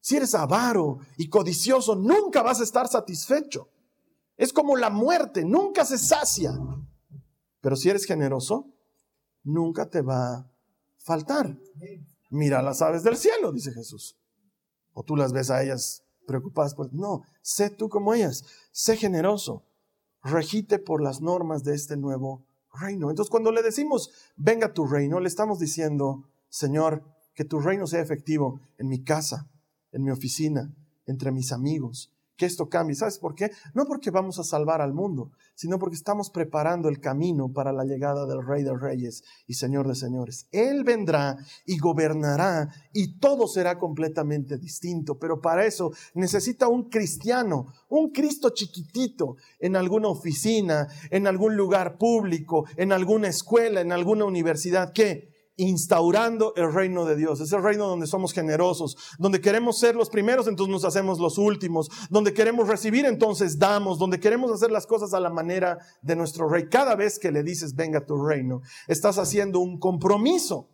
[0.00, 3.68] Si eres avaro y codicioso, nunca vas a estar satisfecho.
[4.38, 6.58] Es como la muerte, nunca se sacia.
[7.60, 8.72] Pero si eres generoso,
[9.42, 10.50] nunca te va a
[10.96, 11.54] faltar.
[12.30, 14.16] Mira las aves del cielo, dice Jesús.
[14.94, 16.74] O tú las ves a ellas preocupadas.
[16.74, 18.46] Pues no, sé tú como ellas.
[18.72, 19.66] Sé generoso.
[20.22, 23.10] Regite por las normas de este nuevo reino.
[23.10, 27.04] Entonces, cuando le decimos, venga tu reino, le estamos diciendo, Señor,
[27.34, 29.50] que tu reino sea efectivo en mi casa,
[29.92, 30.74] en mi oficina,
[31.06, 32.96] entre mis amigos, que esto cambie.
[32.96, 33.50] ¿Sabes por qué?
[33.74, 37.84] No porque vamos a salvar al mundo, sino porque estamos preparando el camino para la
[37.84, 40.48] llegada del Rey de Reyes y Señor de Señores.
[40.50, 47.66] Él vendrá y gobernará y todo será completamente distinto, pero para eso necesita un cristiano,
[47.90, 54.24] un Cristo chiquitito en alguna oficina, en algún lugar público, en alguna escuela, en alguna
[54.24, 55.29] universidad, que
[55.60, 57.40] instaurando el reino de Dios.
[57.40, 61.38] Es el reino donde somos generosos, donde queremos ser los primeros, entonces nos hacemos los
[61.38, 66.16] últimos, donde queremos recibir, entonces damos, donde queremos hacer las cosas a la manera de
[66.16, 66.68] nuestro rey.
[66.68, 70.68] Cada vez que le dices, venga tu reino, estás haciendo un compromiso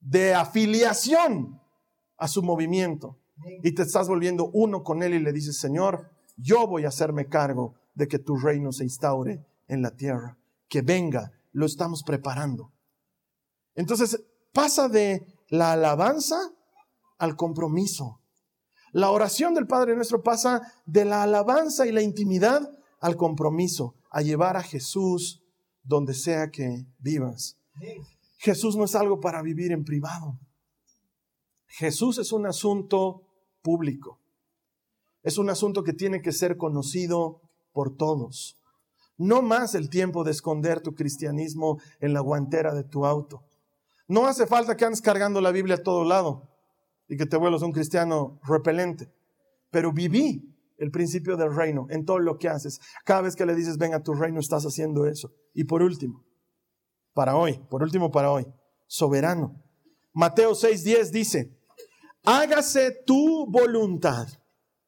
[0.00, 1.60] de afiliación
[2.16, 3.18] a su movimiento
[3.62, 7.26] y te estás volviendo uno con él y le dices, Señor, yo voy a hacerme
[7.26, 12.72] cargo de que tu reino se instaure en la tierra, que venga, lo estamos preparando.
[13.78, 14.20] Entonces
[14.52, 16.36] pasa de la alabanza
[17.16, 18.20] al compromiso.
[18.90, 22.68] La oración del Padre nuestro pasa de la alabanza y la intimidad
[23.00, 25.44] al compromiso, a llevar a Jesús
[25.84, 27.56] donde sea que vivas.
[28.38, 30.40] Jesús no es algo para vivir en privado.
[31.68, 33.22] Jesús es un asunto
[33.62, 34.18] público.
[35.22, 38.56] Es un asunto que tiene que ser conocido por todos.
[39.18, 43.44] No más el tiempo de esconder tu cristianismo en la guantera de tu auto.
[44.08, 46.48] No hace falta que andes cargando la Biblia a todo lado
[47.08, 49.12] y que te vuelvas un cristiano repelente.
[49.70, 52.80] Pero viví el principio del reino en todo lo que haces.
[53.04, 55.32] Cada vez que le dices, ven a tu reino, estás haciendo eso.
[55.52, 56.24] Y por último,
[57.12, 58.46] para hoy, por último para hoy,
[58.86, 59.62] soberano.
[60.14, 61.58] Mateo 6:10 dice,
[62.24, 64.26] hágase tu voluntad,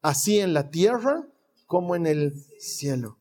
[0.01, 1.27] así en la tierra
[1.67, 3.19] como en el cielo.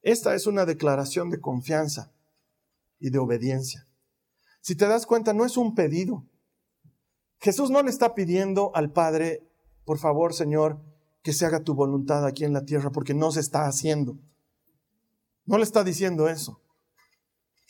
[0.00, 2.12] Esta es una declaración de confianza
[2.98, 3.86] y de obediencia.
[4.62, 6.24] Si te das cuenta, no es un pedido.
[7.40, 9.42] Jesús no le está pidiendo al Padre,
[9.84, 10.80] por favor, Señor,
[11.22, 14.16] que se haga tu voluntad aquí en la tierra, porque no se está haciendo.
[15.44, 16.60] No le está diciendo eso.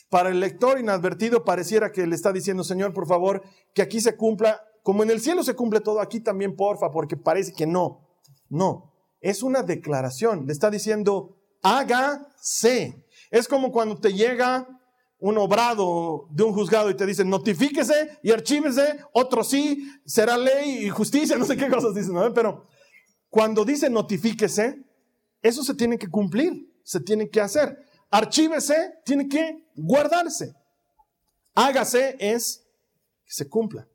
[0.09, 3.41] Para el lector inadvertido pareciera que le está diciendo, Señor, por favor,
[3.73, 7.17] que aquí se cumpla, como en el cielo se cumple todo, aquí también, porfa, porque
[7.17, 8.07] parece que no.
[8.49, 10.45] No, es una declaración.
[10.45, 13.07] Le está diciendo, hágase.
[13.31, 14.67] Es como cuando te llega
[15.23, 20.83] un obrado de un juzgado y te dicen notifíquese y archívese, otro sí, será ley
[20.85, 22.13] y justicia, no sé qué cosas dicen.
[22.35, 22.67] Pero
[23.29, 24.83] cuando dice notifíquese,
[25.41, 27.85] eso se tiene que cumplir, se tiene que hacer.
[28.11, 30.53] Archívese, tiene que guardarse.
[31.55, 32.65] Hágase es
[33.25, 33.87] que se cumpla.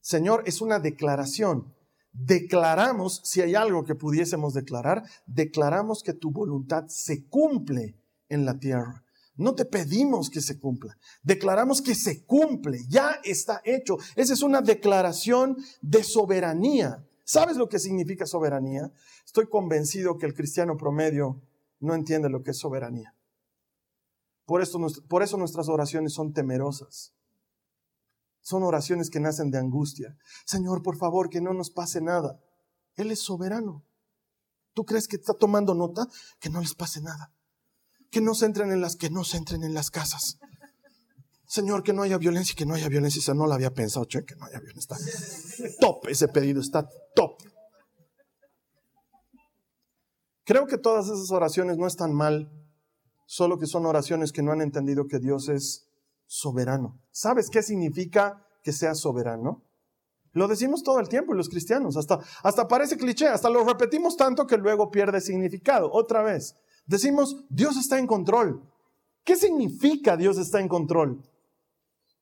[0.00, 1.74] Señor, es una declaración.
[2.12, 7.96] Declaramos, si hay algo que pudiésemos declarar, declaramos que tu voluntad se cumple
[8.28, 9.03] en la tierra.
[9.36, 13.96] No te pedimos que se cumpla, declaramos que se cumple, ya está hecho.
[14.14, 17.04] Esa es una declaración de soberanía.
[17.24, 18.92] ¿Sabes lo que significa soberanía?
[19.26, 21.42] Estoy convencido que el cristiano promedio
[21.80, 23.16] no entiende lo que es soberanía.
[24.46, 27.12] Por eso, por eso nuestras oraciones son temerosas.
[28.40, 30.16] Son oraciones que nacen de angustia.
[30.44, 32.38] Señor, por favor, que no nos pase nada.
[32.94, 33.84] Él es soberano.
[34.74, 36.06] ¿Tú crees que está tomando nota?
[36.38, 37.33] Que no les pase nada
[38.14, 40.38] que no se entren en las que no se entren en las casas.
[41.48, 43.18] Señor, que no haya violencia, que no haya violencia.
[43.18, 44.96] Eso no lo había pensado, che, que no haya violencia.
[45.80, 47.42] Top ese pedido, está top.
[50.44, 52.52] Creo que todas esas oraciones no están mal,
[53.26, 55.88] solo que son oraciones que no han entendido que Dios es
[56.28, 57.00] soberano.
[57.10, 59.64] ¿Sabes qué significa que sea soberano?
[60.32, 64.46] Lo decimos todo el tiempo los cristianos, hasta, hasta parece cliché, hasta lo repetimos tanto
[64.46, 65.90] que luego pierde significado.
[65.92, 66.54] Otra vez,
[66.86, 68.70] decimos, Dios está en control.
[69.24, 71.22] ¿Qué significa Dios está en control?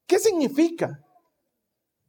[0.07, 1.05] ¿Qué significa?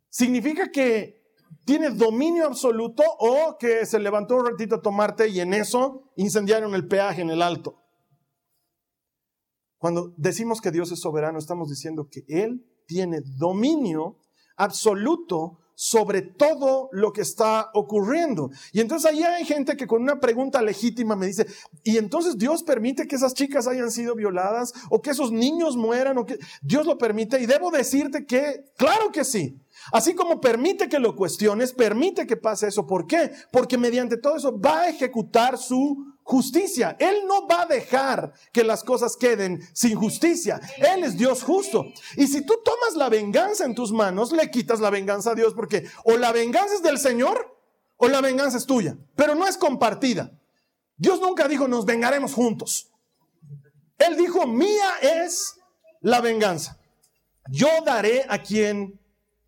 [0.10, 1.24] ¿Significa que
[1.66, 6.76] tiene dominio absoluto o que se levantó un ratito a tomarte y en eso incendiaron
[6.76, 7.80] el peaje en el alto?
[9.78, 14.20] Cuando decimos que Dios es soberano, estamos diciendo que Él tiene dominio
[14.56, 18.50] absoluto sobre todo lo que está ocurriendo.
[18.72, 21.46] Y entonces ahí hay gente que con una pregunta legítima me dice,
[21.84, 26.18] ¿y entonces Dios permite que esas chicas hayan sido violadas o que esos niños mueran
[26.18, 27.42] o que Dios lo permite?
[27.42, 29.63] Y debo decirte que, claro que sí.
[29.92, 32.88] Así como permite que lo cuestiones, permite que pase eso.
[32.88, 33.32] ¿Por qué?
[33.52, 36.96] Porque mediante todo eso va a ejecutar su justicia.
[37.00, 40.60] Él no va a dejar que las cosas queden sin justicia.
[40.78, 41.86] Él es Dios justo.
[42.16, 45.54] Y si tú tomas la venganza en tus manos, le quitas la venganza a Dios
[45.54, 47.58] porque o la venganza es del Señor
[47.98, 50.32] o la venganza es tuya, pero no es compartida.
[50.96, 52.90] Dios nunca dijo nos vengaremos juntos.
[53.98, 55.56] Él dijo, mía es
[56.02, 56.80] la venganza.
[57.50, 59.00] Yo daré a quien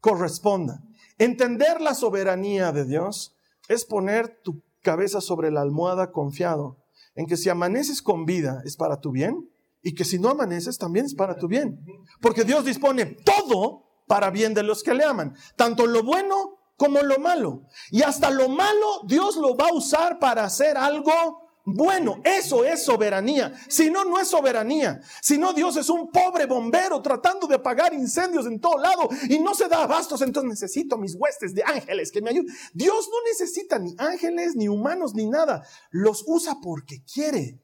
[0.05, 0.83] corresponda.
[1.17, 3.35] Entender la soberanía de Dios
[3.67, 6.77] es poner tu cabeza sobre la almohada confiado
[7.15, 9.49] en que si amaneces con vida es para tu bien
[9.81, 11.83] y que si no amaneces también es para tu bien.
[12.21, 17.01] Porque Dios dispone todo para bien de los que le aman, tanto lo bueno como
[17.01, 17.63] lo malo.
[17.89, 22.85] Y hasta lo malo Dios lo va a usar para hacer algo bueno, eso es
[22.85, 23.51] soberanía.
[23.67, 25.01] Si no, no es soberanía.
[25.19, 29.39] Si no, Dios es un pobre bombero tratando de apagar incendios en todo lado y
[29.39, 30.21] no se da abastos.
[30.21, 32.53] Entonces necesito mis huestes de ángeles que me ayuden.
[32.71, 35.63] Dios no necesita ni ángeles, ni humanos, ni nada.
[35.89, 37.59] Los usa porque quiere,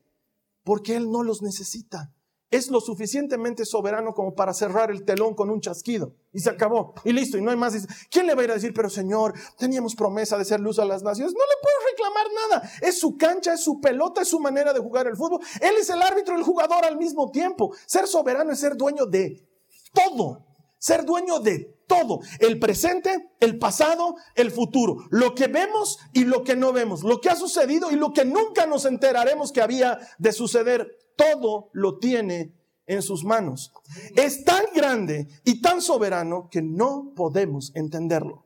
[0.64, 2.12] porque Él no los necesita
[2.52, 6.14] es lo suficientemente soberano como para cerrar el telón con un chasquido.
[6.34, 6.94] Y se acabó.
[7.06, 7.38] Y listo.
[7.38, 7.74] Y no hay más.
[8.12, 10.86] ¿Quién le va a ir a decir, pero Señor, teníamos promesa de ser luz a
[10.86, 11.34] las naciones?
[11.34, 12.72] No le puedo reclamar nada.
[12.82, 15.42] Es su cancha, es su pelota, es su manera de jugar el fútbol.
[15.60, 17.74] Él es el árbitro y el jugador al mismo tiempo.
[17.86, 19.48] Ser soberano es ser dueño de
[19.94, 20.46] todo.
[20.80, 22.22] Ser dueño de todo.
[22.40, 24.98] El presente, el pasado, el futuro.
[25.10, 27.04] Lo que vemos y lo que no vemos.
[27.04, 31.70] Lo que ha sucedido y lo que nunca nos enteraremos que había de suceder todo
[31.74, 32.56] lo tiene
[32.88, 33.72] en sus manos.
[34.16, 38.46] Es tan grande y tan soberano que no podemos entenderlo.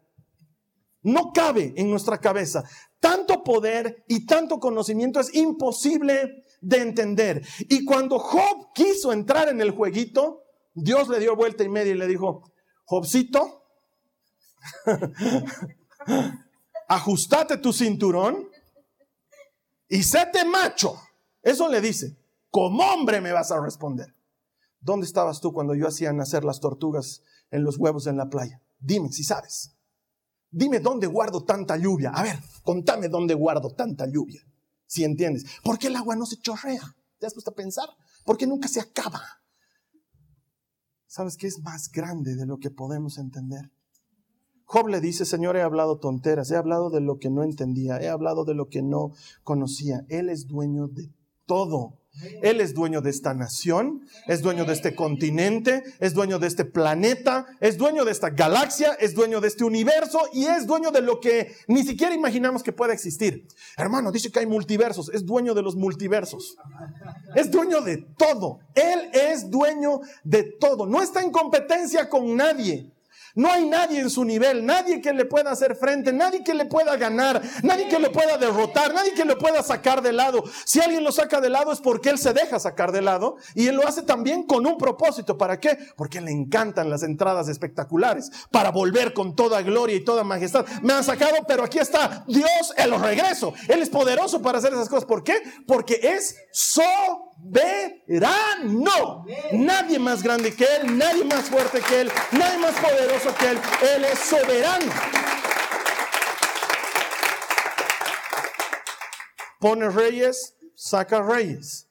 [1.06, 2.64] No cabe en nuestra cabeza.
[3.06, 7.46] Tanto poder y tanto conocimiento es imposible de entender.
[7.70, 10.42] Y cuando Job quiso entrar en el jueguito,
[10.74, 12.52] Dios le dio vuelta y media y le dijo,
[12.84, 13.64] Jobcito,
[16.88, 18.50] ajustate tu cinturón
[19.88, 21.00] y séte macho.
[21.44, 22.18] Eso le dice.
[22.50, 24.16] Como hombre me vas a responder.
[24.80, 28.64] ¿Dónde estabas tú cuando yo hacía nacer las tortugas en los huevos en la playa?
[28.80, 29.75] Dime si sabes.
[30.58, 32.12] Dime dónde guardo tanta lluvia.
[32.12, 34.42] A ver, contame dónde guardo tanta lluvia.
[34.86, 35.44] Si entiendes.
[35.62, 36.96] ¿Por qué el agua no se chorrea?
[37.20, 37.90] ¿Te has puesto a pensar?
[38.24, 39.22] ¿Por qué nunca se acaba?
[41.08, 43.70] ¿Sabes qué es más grande de lo que podemos entender?
[44.64, 48.08] Job le dice, Señor, he hablado tonteras, he hablado de lo que no entendía, he
[48.08, 49.12] hablado de lo que no
[49.44, 50.06] conocía.
[50.08, 51.12] Él es dueño de
[51.46, 52.00] todo.
[52.42, 56.66] Él es dueño de esta nación, es dueño de este continente, es dueño de este
[56.66, 61.02] planeta, es dueño de esta galaxia, es dueño de este universo y es dueño de
[61.02, 63.46] lo que ni siquiera imaginamos que pueda existir.
[63.78, 66.56] Hermano, dice que hay multiversos, es dueño de los multiversos.
[67.36, 68.60] Es dueño de todo.
[68.74, 70.86] Él es dueño de todo.
[70.86, 72.95] No está en competencia con nadie.
[73.36, 76.66] No hay nadie en su nivel, nadie que le pueda hacer frente, nadie que le
[76.66, 80.42] pueda ganar, nadie que le pueda derrotar, nadie que le pueda sacar de lado.
[80.64, 83.68] Si alguien lo saca de lado es porque él se deja sacar de lado y
[83.68, 85.38] él lo hace también con un propósito.
[85.38, 85.78] ¿Para qué?
[85.98, 90.66] Porque le encantan las entradas espectaculares, para volver con toda gloria y toda majestad.
[90.82, 93.54] Me han sacado, pero aquí está Dios el regreso.
[93.68, 95.04] Él es poderoso para hacer esas cosas.
[95.04, 95.36] ¿Por qué?
[95.68, 96.86] Porque es soberano.
[99.52, 103.60] Nadie más grande que Él, nadie más fuerte que Él, nadie más poderoso que Él.
[103.96, 104.92] Él es soberano.
[109.60, 111.88] Pone reyes, saca reyes.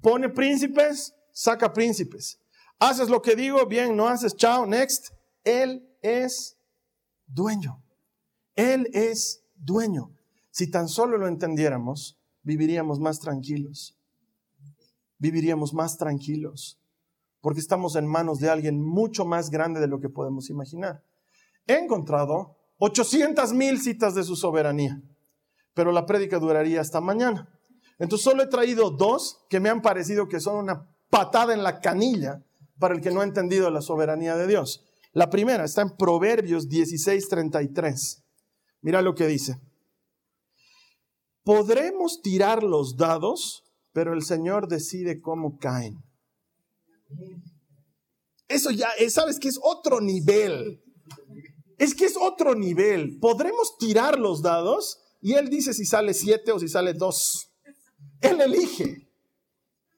[0.00, 2.38] Pone príncipes, saca príncipes.
[2.78, 5.12] Haces lo que digo, bien, no haces, chao, next.
[5.44, 6.56] Él es
[7.26, 7.82] dueño.
[8.54, 10.14] Él es dueño.
[10.50, 13.96] Si tan solo lo entendiéramos, viviríamos más tranquilos
[15.22, 16.80] viviríamos más tranquilos,
[17.42, 21.02] porque estamos en manos de alguien mucho más grande de lo que podemos imaginar.
[21.66, 25.02] He encontrado 800 mil citas de su soberanía,
[25.74, 27.48] pero la prédica duraría hasta mañana.
[27.98, 31.80] Entonces solo he traído dos que me han parecido que son una patada en la
[31.80, 32.42] canilla
[32.78, 34.84] para el que no ha entendido la soberanía de Dios.
[35.12, 38.22] La primera está en Proverbios 16:33.
[38.80, 39.60] Mira lo que dice.
[41.44, 46.02] Podremos tirar los dados, pero el Señor decide cómo caen.
[48.48, 50.82] Eso ya, es, sabes que es otro nivel.
[51.78, 53.18] Es que es otro nivel.
[53.18, 57.50] Podremos tirar los dados y Él dice si sale siete o si sale dos.
[58.20, 59.08] Él elige.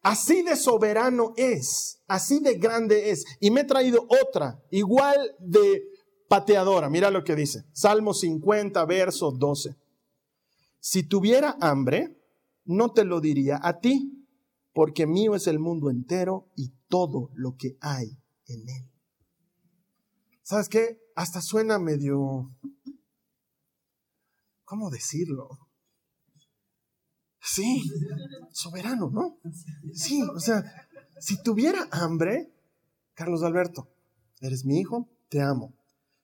[0.02, 3.24] Así de soberano es, así de grande es.
[3.40, 5.82] Y me he traído otra, igual de
[6.28, 6.90] pateadora.
[6.90, 7.64] Mira lo que dice.
[7.72, 9.76] Salmo 50, verso 12.
[10.78, 12.18] Si tuviera hambre,
[12.66, 14.26] no te lo diría a ti,
[14.74, 18.06] porque mío es el mundo entero y todo lo que hay
[18.46, 18.88] en él.
[20.44, 21.00] ¿Sabes qué?
[21.16, 22.54] Hasta suena medio...
[24.64, 25.48] ¿Cómo decirlo?
[27.40, 27.82] Sí,
[28.52, 29.40] soberano, ¿no?
[29.92, 30.62] Sí, o sea,
[31.18, 32.54] si tuviera hambre,
[33.14, 33.92] Carlos Alberto,
[34.40, 35.74] eres mi hijo, te amo.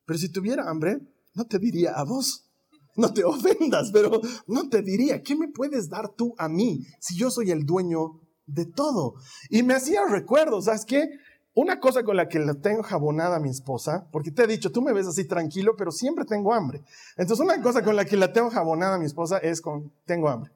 [0.04, 1.00] Pero si tuviera hambre,
[1.34, 2.48] no te diría a vos.
[2.94, 7.16] No te ofendas, pero no te diría, ¿qué me puedes dar tú a mí si
[7.16, 8.20] yo soy el dueño
[8.54, 9.14] de todo?
[9.48, 11.10] Y me hacía recuerdo, ¿sabes qué?
[11.54, 14.70] Una cosa con la que la tengo jabonada a mi esposa, porque te he dicho,
[14.70, 16.82] tú me ves así tranquilo, pero siempre tengo hambre.
[17.16, 20.28] Entonces, una cosa con la que la tengo jabonada a mi esposa es con, tengo
[20.28, 20.52] hambre.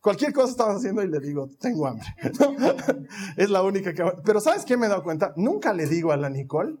[0.00, 2.06] Cualquier cosa estamos haciendo y le digo, tengo hambre.
[3.36, 4.04] es la única que...
[4.24, 5.32] Pero ¿sabes qué me he dado cuenta?
[5.36, 6.76] Nunca le digo a la Nicole,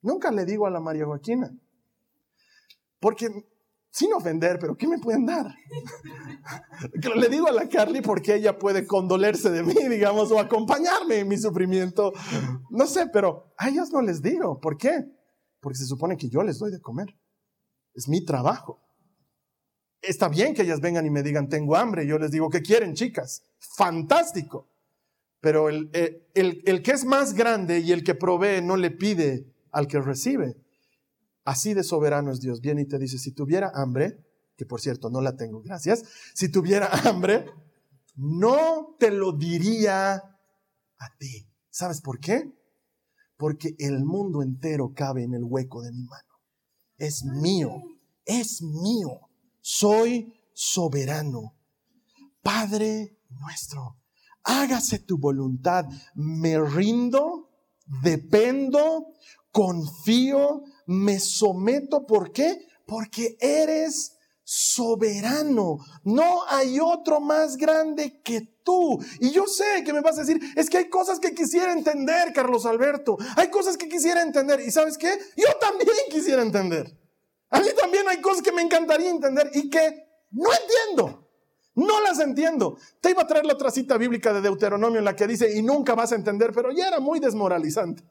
[0.00, 1.50] nunca le digo a la María Joaquina.
[3.00, 3.28] Porque,
[3.92, 5.54] sin ofender, pero ¿qué me pueden dar?
[7.14, 11.28] le digo a la Carly porque ella puede condolerse de mí, digamos, o acompañarme en
[11.28, 12.12] mi sufrimiento.
[12.70, 14.58] No sé, pero a ellas no les digo.
[14.60, 15.04] ¿Por qué?
[15.60, 17.14] Porque se supone que yo les doy de comer.
[17.92, 18.80] Es mi trabajo.
[20.00, 22.06] Está bien que ellas vengan y me digan, tengo hambre.
[22.06, 23.44] Yo les digo, ¿qué quieren, chicas?
[23.76, 24.70] Fantástico.
[25.40, 29.86] Pero el, eh, que es más grande y el que provee no le pide al
[29.86, 30.56] que recibe.
[31.44, 32.60] Así de soberano es Dios.
[32.60, 34.24] Viene y te dice, si tuviera hambre,
[34.56, 36.04] que por cierto no la tengo, gracias.
[36.34, 37.46] Si tuviera hambre,
[38.14, 41.48] no te lo diría a ti.
[41.70, 42.52] ¿Sabes por qué?
[43.36, 46.28] Porque el mundo entero cabe en el hueco de mi mano.
[46.96, 47.70] Es mío,
[48.24, 49.28] es mío
[49.62, 51.56] soy soberano.
[52.42, 53.96] Padre nuestro,
[54.42, 55.86] hágase tu voluntad.
[56.14, 57.48] Me rindo,
[58.02, 59.14] dependo,
[59.50, 62.06] confío, me someto.
[62.06, 62.66] ¿Por qué?
[62.86, 65.78] Porque eres soberano.
[66.04, 68.98] No hay otro más grande que tú.
[69.20, 72.32] Y yo sé que me vas a decir, es que hay cosas que quisiera entender,
[72.32, 73.16] Carlos Alberto.
[73.36, 74.60] Hay cosas que quisiera entender.
[74.60, 75.18] ¿Y sabes qué?
[75.36, 76.98] Yo también quisiera entender.
[77.50, 81.28] A mí también hay cosas que me encantaría entender y que no entiendo.
[81.74, 82.76] No las entiendo.
[83.00, 85.62] Te iba a traer la otra cita bíblica de Deuteronomio en la que dice, y
[85.62, 88.04] nunca vas a entender, pero ya era muy desmoralizante.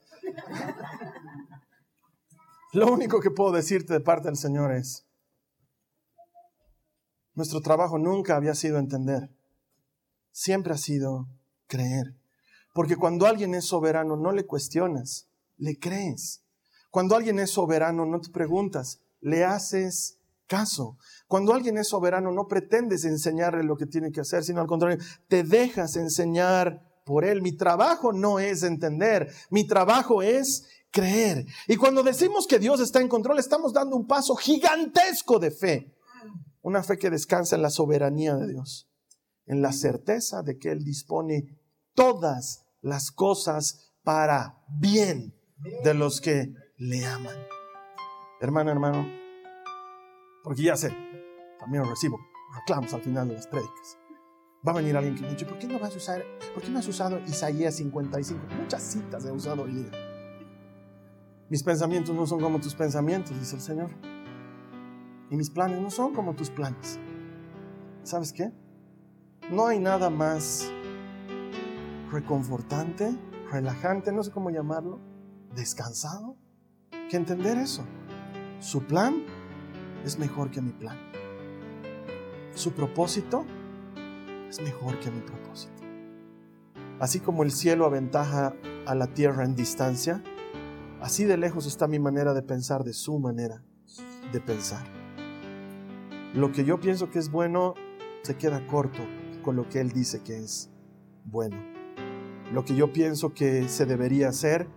[2.73, 5.05] Lo único que puedo decirte de parte del Señor es,
[7.33, 9.29] nuestro trabajo nunca había sido entender,
[10.31, 11.27] siempre ha sido
[11.67, 12.15] creer.
[12.73, 16.45] Porque cuando alguien es soberano no le cuestionas, le crees.
[16.89, 20.97] Cuando alguien es soberano no te preguntas, le haces caso.
[21.27, 24.97] Cuando alguien es soberano, no pretendes enseñarle lo que tiene que hacer, sino al contrario,
[25.27, 27.41] te dejas enseñar por él.
[27.41, 31.45] Mi trabajo no es entender, mi trabajo es creer.
[31.67, 35.95] Y cuando decimos que Dios está en control, estamos dando un paso gigantesco de fe.
[36.61, 38.87] Una fe que descansa en la soberanía de Dios,
[39.47, 41.57] en la certeza de que Él dispone
[41.95, 45.33] todas las cosas para bien
[45.83, 47.37] de los que le aman
[48.41, 49.07] hermana, hermano,
[50.43, 50.89] porque ya sé,
[51.59, 52.19] también recibo
[52.59, 53.97] reclamos al final de las prédicas.
[54.67, 56.23] Va a venir alguien que me dice, ¿por qué no vas a usar,
[56.53, 58.41] por qué no has usado Isaías 55?
[58.59, 60.10] Muchas citas he usado hoy día.
[61.51, 63.89] Mis pensamientos no son como tus pensamientos, dice el Señor.
[65.29, 66.97] Y mis planes no son como tus planes.
[68.03, 68.53] ¿Sabes qué?
[69.51, 70.71] No hay nada más
[72.09, 73.13] reconfortante,
[73.51, 75.01] relajante, no sé cómo llamarlo,
[75.53, 76.37] descansado,
[77.09, 77.83] que entender eso.
[78.61, 79.25] Su plan
[80.05, 80.97] es mejor que mi plan.
[82.53, 83.45] Su propósito
[84.47, 85.83] es mejor que mi propósito.
[87.01, 88.53] Así como el cielo aventaja
[88.85, 90.23] a la tierra en distancia,
[91.01, 93.63] así de lejos está mi manera de pensar de su manera
[94.31, 94.85] de pensar.
[96.33, 97.73] Lo que yo pienso que es bueno
[98.21, 99.01] se queda corto
[99.43, 100.69] con lo que Él dice que es
[101.25, 101.57] bueno.
[102.53, 104.67] Lo que yo pienso que se debería hacer,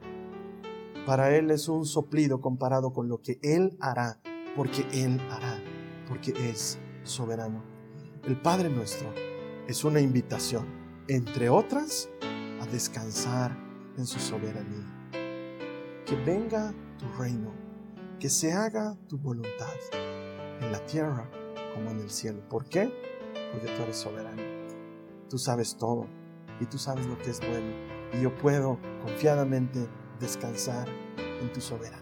[1.06, 4.20] para Él es un soplido comparado con lo que Él hará,
[4.56, 5.62] porque Él hará,
[6.08, 7.62] porque es soberano.
[8.24, 9.12] El Padre nuestro
[9.68, 10.66] es una invitación,
[11.08, 12.08] entre otras,
[12.60, 13.56] a descansar
[13.98, 14.93] en su soberanía.
[16.06, 17.52] Que venga tu reino,
[18.20, 19.74] que se haga tu voluntad
[20.60, 21.28] en la tierra
[21.74, 22.40] como en el cielo.
[22.48, 22.92] ¿Por qué?
[23.52, 24.42] Porque tú eres soberano.
[25.28, 26.06] Tú sabes todo
[26.60, 27.74] y tú sabes lo que es bueno.
[28.12, 29.88] Y yo puedo confiadamente
[30.20, 30.88] descansar
[31.40, 32.00] en tu soberanía.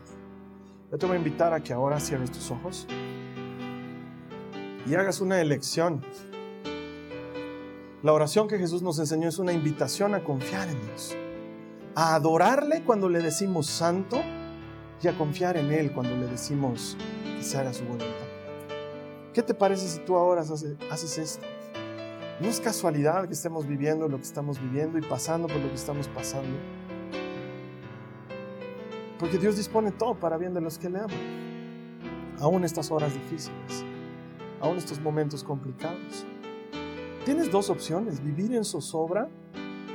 [0.91, 2.87] Yo te voy a invitar a que ahora cierres tus ojos
[4.87, 6.03] y hagas una elección.
[8.03, 11.17] La oración que Jesús nos enseñó es una invitación a confiar en Dios,
[11.95, 14.21] a adorarle cuando le decimos santo
[15.03, 16.97] y a confiar en Él cuando le decimos
[17.37, 18.09] que se haga su voluntad.
[19.33, 21.47] ¿Qué te parece si tú ahora haces esto?
[22.41, 25.75] No es casualidad que estemos viviendo lo que estamos viviendo y pasando por lo que
[25.75, 26.57] estamos pasando.
[29.19, 31.11] Porque Dios dispone todo para bien de los que le aman.
[32.41, 33.85] Aún estas horas difíciles,
[34.61, 36.27] aún estos momentos complicados.
[37.25, 39.29] Tienes dos opciones, vivir en zozobra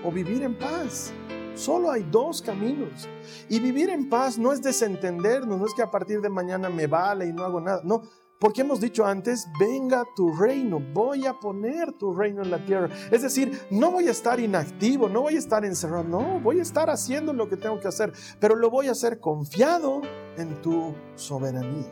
[0.06, 1.12] o vivir en paz.
[1.58, 3.10] Solo hay dos caminos.
[3.50, 6.88] Y vivir en paz no es desentendernos, no es que a partir de mañana me
[6.88, 7.82] vale y no hago nada.
[7.84, 8.04] No,
[8.40, 12.90] porque hemos dicho antes, venga tu reino, voy a poner tu reino en la tierra.
[13.10, 16.62] Es decir, no voy a estar inactivo, no voy a estar encerrado, no, voy a
[16.62, 20.02] estar haciendo lo que tengo que hacer, pero lo voy a hacer confiado
[20.38, 21.92] en tu soberanía,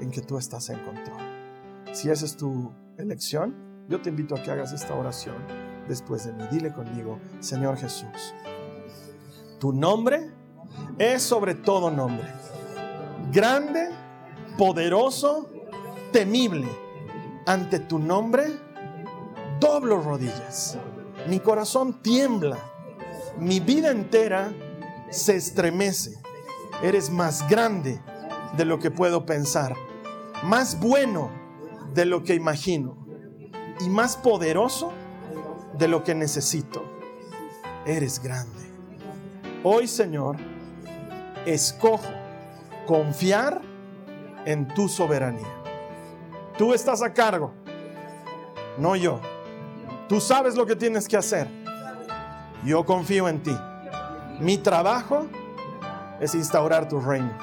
[0.00, 1.22] en que tú estás en control.
[1.92, 3.54] Si esa es tu elección,
[3.88, 5.36] yo te invito a que hagas esta oración
[5.88, 6.44] después de mí.
[6.50, 8.34] Dile conmigo, Señor Jesús,
[9.58, 10.30] tu nombre
[10.98, 12.26] es sobre todo nombre,
[13.32, 13.90] grande,
[14.56, 15.50] poderoso,
[16.12, 16.68] temible.
[17.46, 18.44] Ante tu nombre,
[19.60, 20.76] doblo rodillas.
[21.28, 22.58] Mi corazón tiembla.
[23.38, 24.52] Mi vida entera
[25.10, 26.20] se estremece.
[26.82, 28.00] Eres más grande
[28.56, 29.74] de lo que puedo pensar.
[30.42, 31.30] Más bueno
[31.94, 32.96] de lo que imagino.
[33.80, 34.92] Y más poderoso
[35.78, 36.82] de lo que necesito.
[37.86, 38.67] Eres grande.
[39.64, 40.36] Hoy, Señor,
[41.44, 42.06] escojo
[42.86, 43.60] confiar
[44.44, 45.48] en tu soberanía.
[46.56, 47.52] Tú estás a cargo,
[48.78, 49.20] no yo.
[50.08, 51.48] Tú sabes lo que tienes que hacer.
[52.64, 53.56] Yo confío en ti.
[54.38, 55.26] Mi trabajo
[56.20, 57.36] es instaurar tu reino,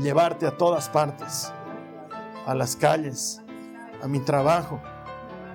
[0.00, 1.52] llevarte a todas partes,
[2.46, 3.42] a las calles,
[4.02, 4.80] a mi trabajo,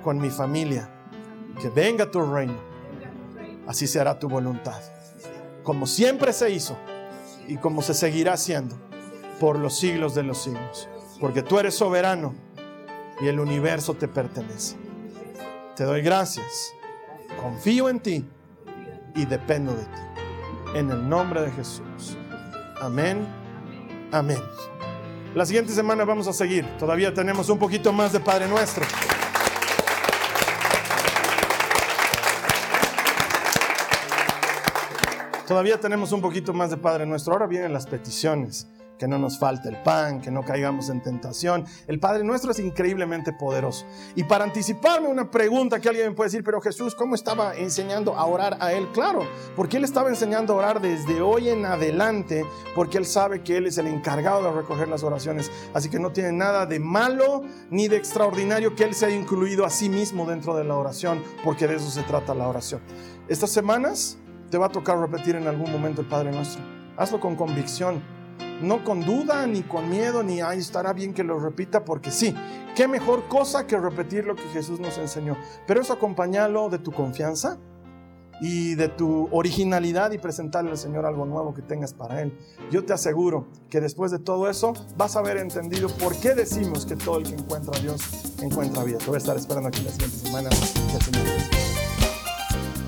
[0.03, 0.89] con mi familia.
[1.59, 2.57] Que venga tu reino.
[3.67, 4.92] Así será tu voluntad.
[5.63, 6.77] Como siempre se hizo
[7.47, 8.75] y como se seguirá haciendo
[9.39, 10.87] por los siglos de los siglos
[11.23, 12.35] porque tú eres soberano
[13.21, 14.75] y el universo te pertenece.
[15.73, 16.73] Te doy gracias,
[17.41, 18.25] confío en ti
[19.15, 20.01] y dependo de ti.
[20.75, 22.17] En el nombre de Jesús.
[22.81, 23.25] Amén.
[24.11, 24.41] Amén.
[25.33, 26.67] La siguiente semana vamos a seguir.
[26.77, 28.83] Todavía tenemos un poquito más de Padre Nuestro.
[35.47, 37.33] Todavía tenemos un poquito más de Padre Nuestro.
[37.33, 38.67] Ahora vienen las peticiones
[38.97, 41.65] que no nos falte el pan, que no caigamos en tentación.
[41.87, 43.85] El Padre nuestro es increíblemente poderoso.
[44.15, 48.25] Y para anticiparme una pregunta que alguien puede decir, pero Jesús, ¿cómo estaba enseñando a
[48.25, 48.87] orar a Él?
[48.93, 49.27] Claro,
[49.57, 53.67] porque Él estaba enseñando a orar desde hoy en adelante, porque Él sabe que Él
[53.67, 55.51] es el encargado de recoger las oraciones.
[55.73, 59.65] Así que no tiene nada de malo ni de extraordinario que Él se haya incluido
[59.65, 62.79] a sí mismo dentro de la oración, porque de eso se trata la oración.
[63.27, 64.17] Estas semanas
[64.53, 66.61] te va a tocar repetir en algún momento el Padre nuestro.
[66.95, 68.03] Hazlo con convicción
[68.61, 72.35] no con duda, ni con miedo, ni ahí estará bien que lo repita, porque sí,
[72.75, 75.35] qué mejor cosa que repetir lo que Jesús nos enseñó.
[75.65, 77.57] Pero eso acompañalo de tu confianza
[78.41, 82.37] y de tu originalidad y presentarle al Señor algo nuevo que tengas para Él.
[82.69, 86.85] Yo te aseguro que después de todo eso vas a haber entendido por qué decimos
[86.85, 88.99] que todo el que encuentra a Dios encuentra vida.
[88.99, 90.49] Te voy a estar esperando aquí la siguiente semana.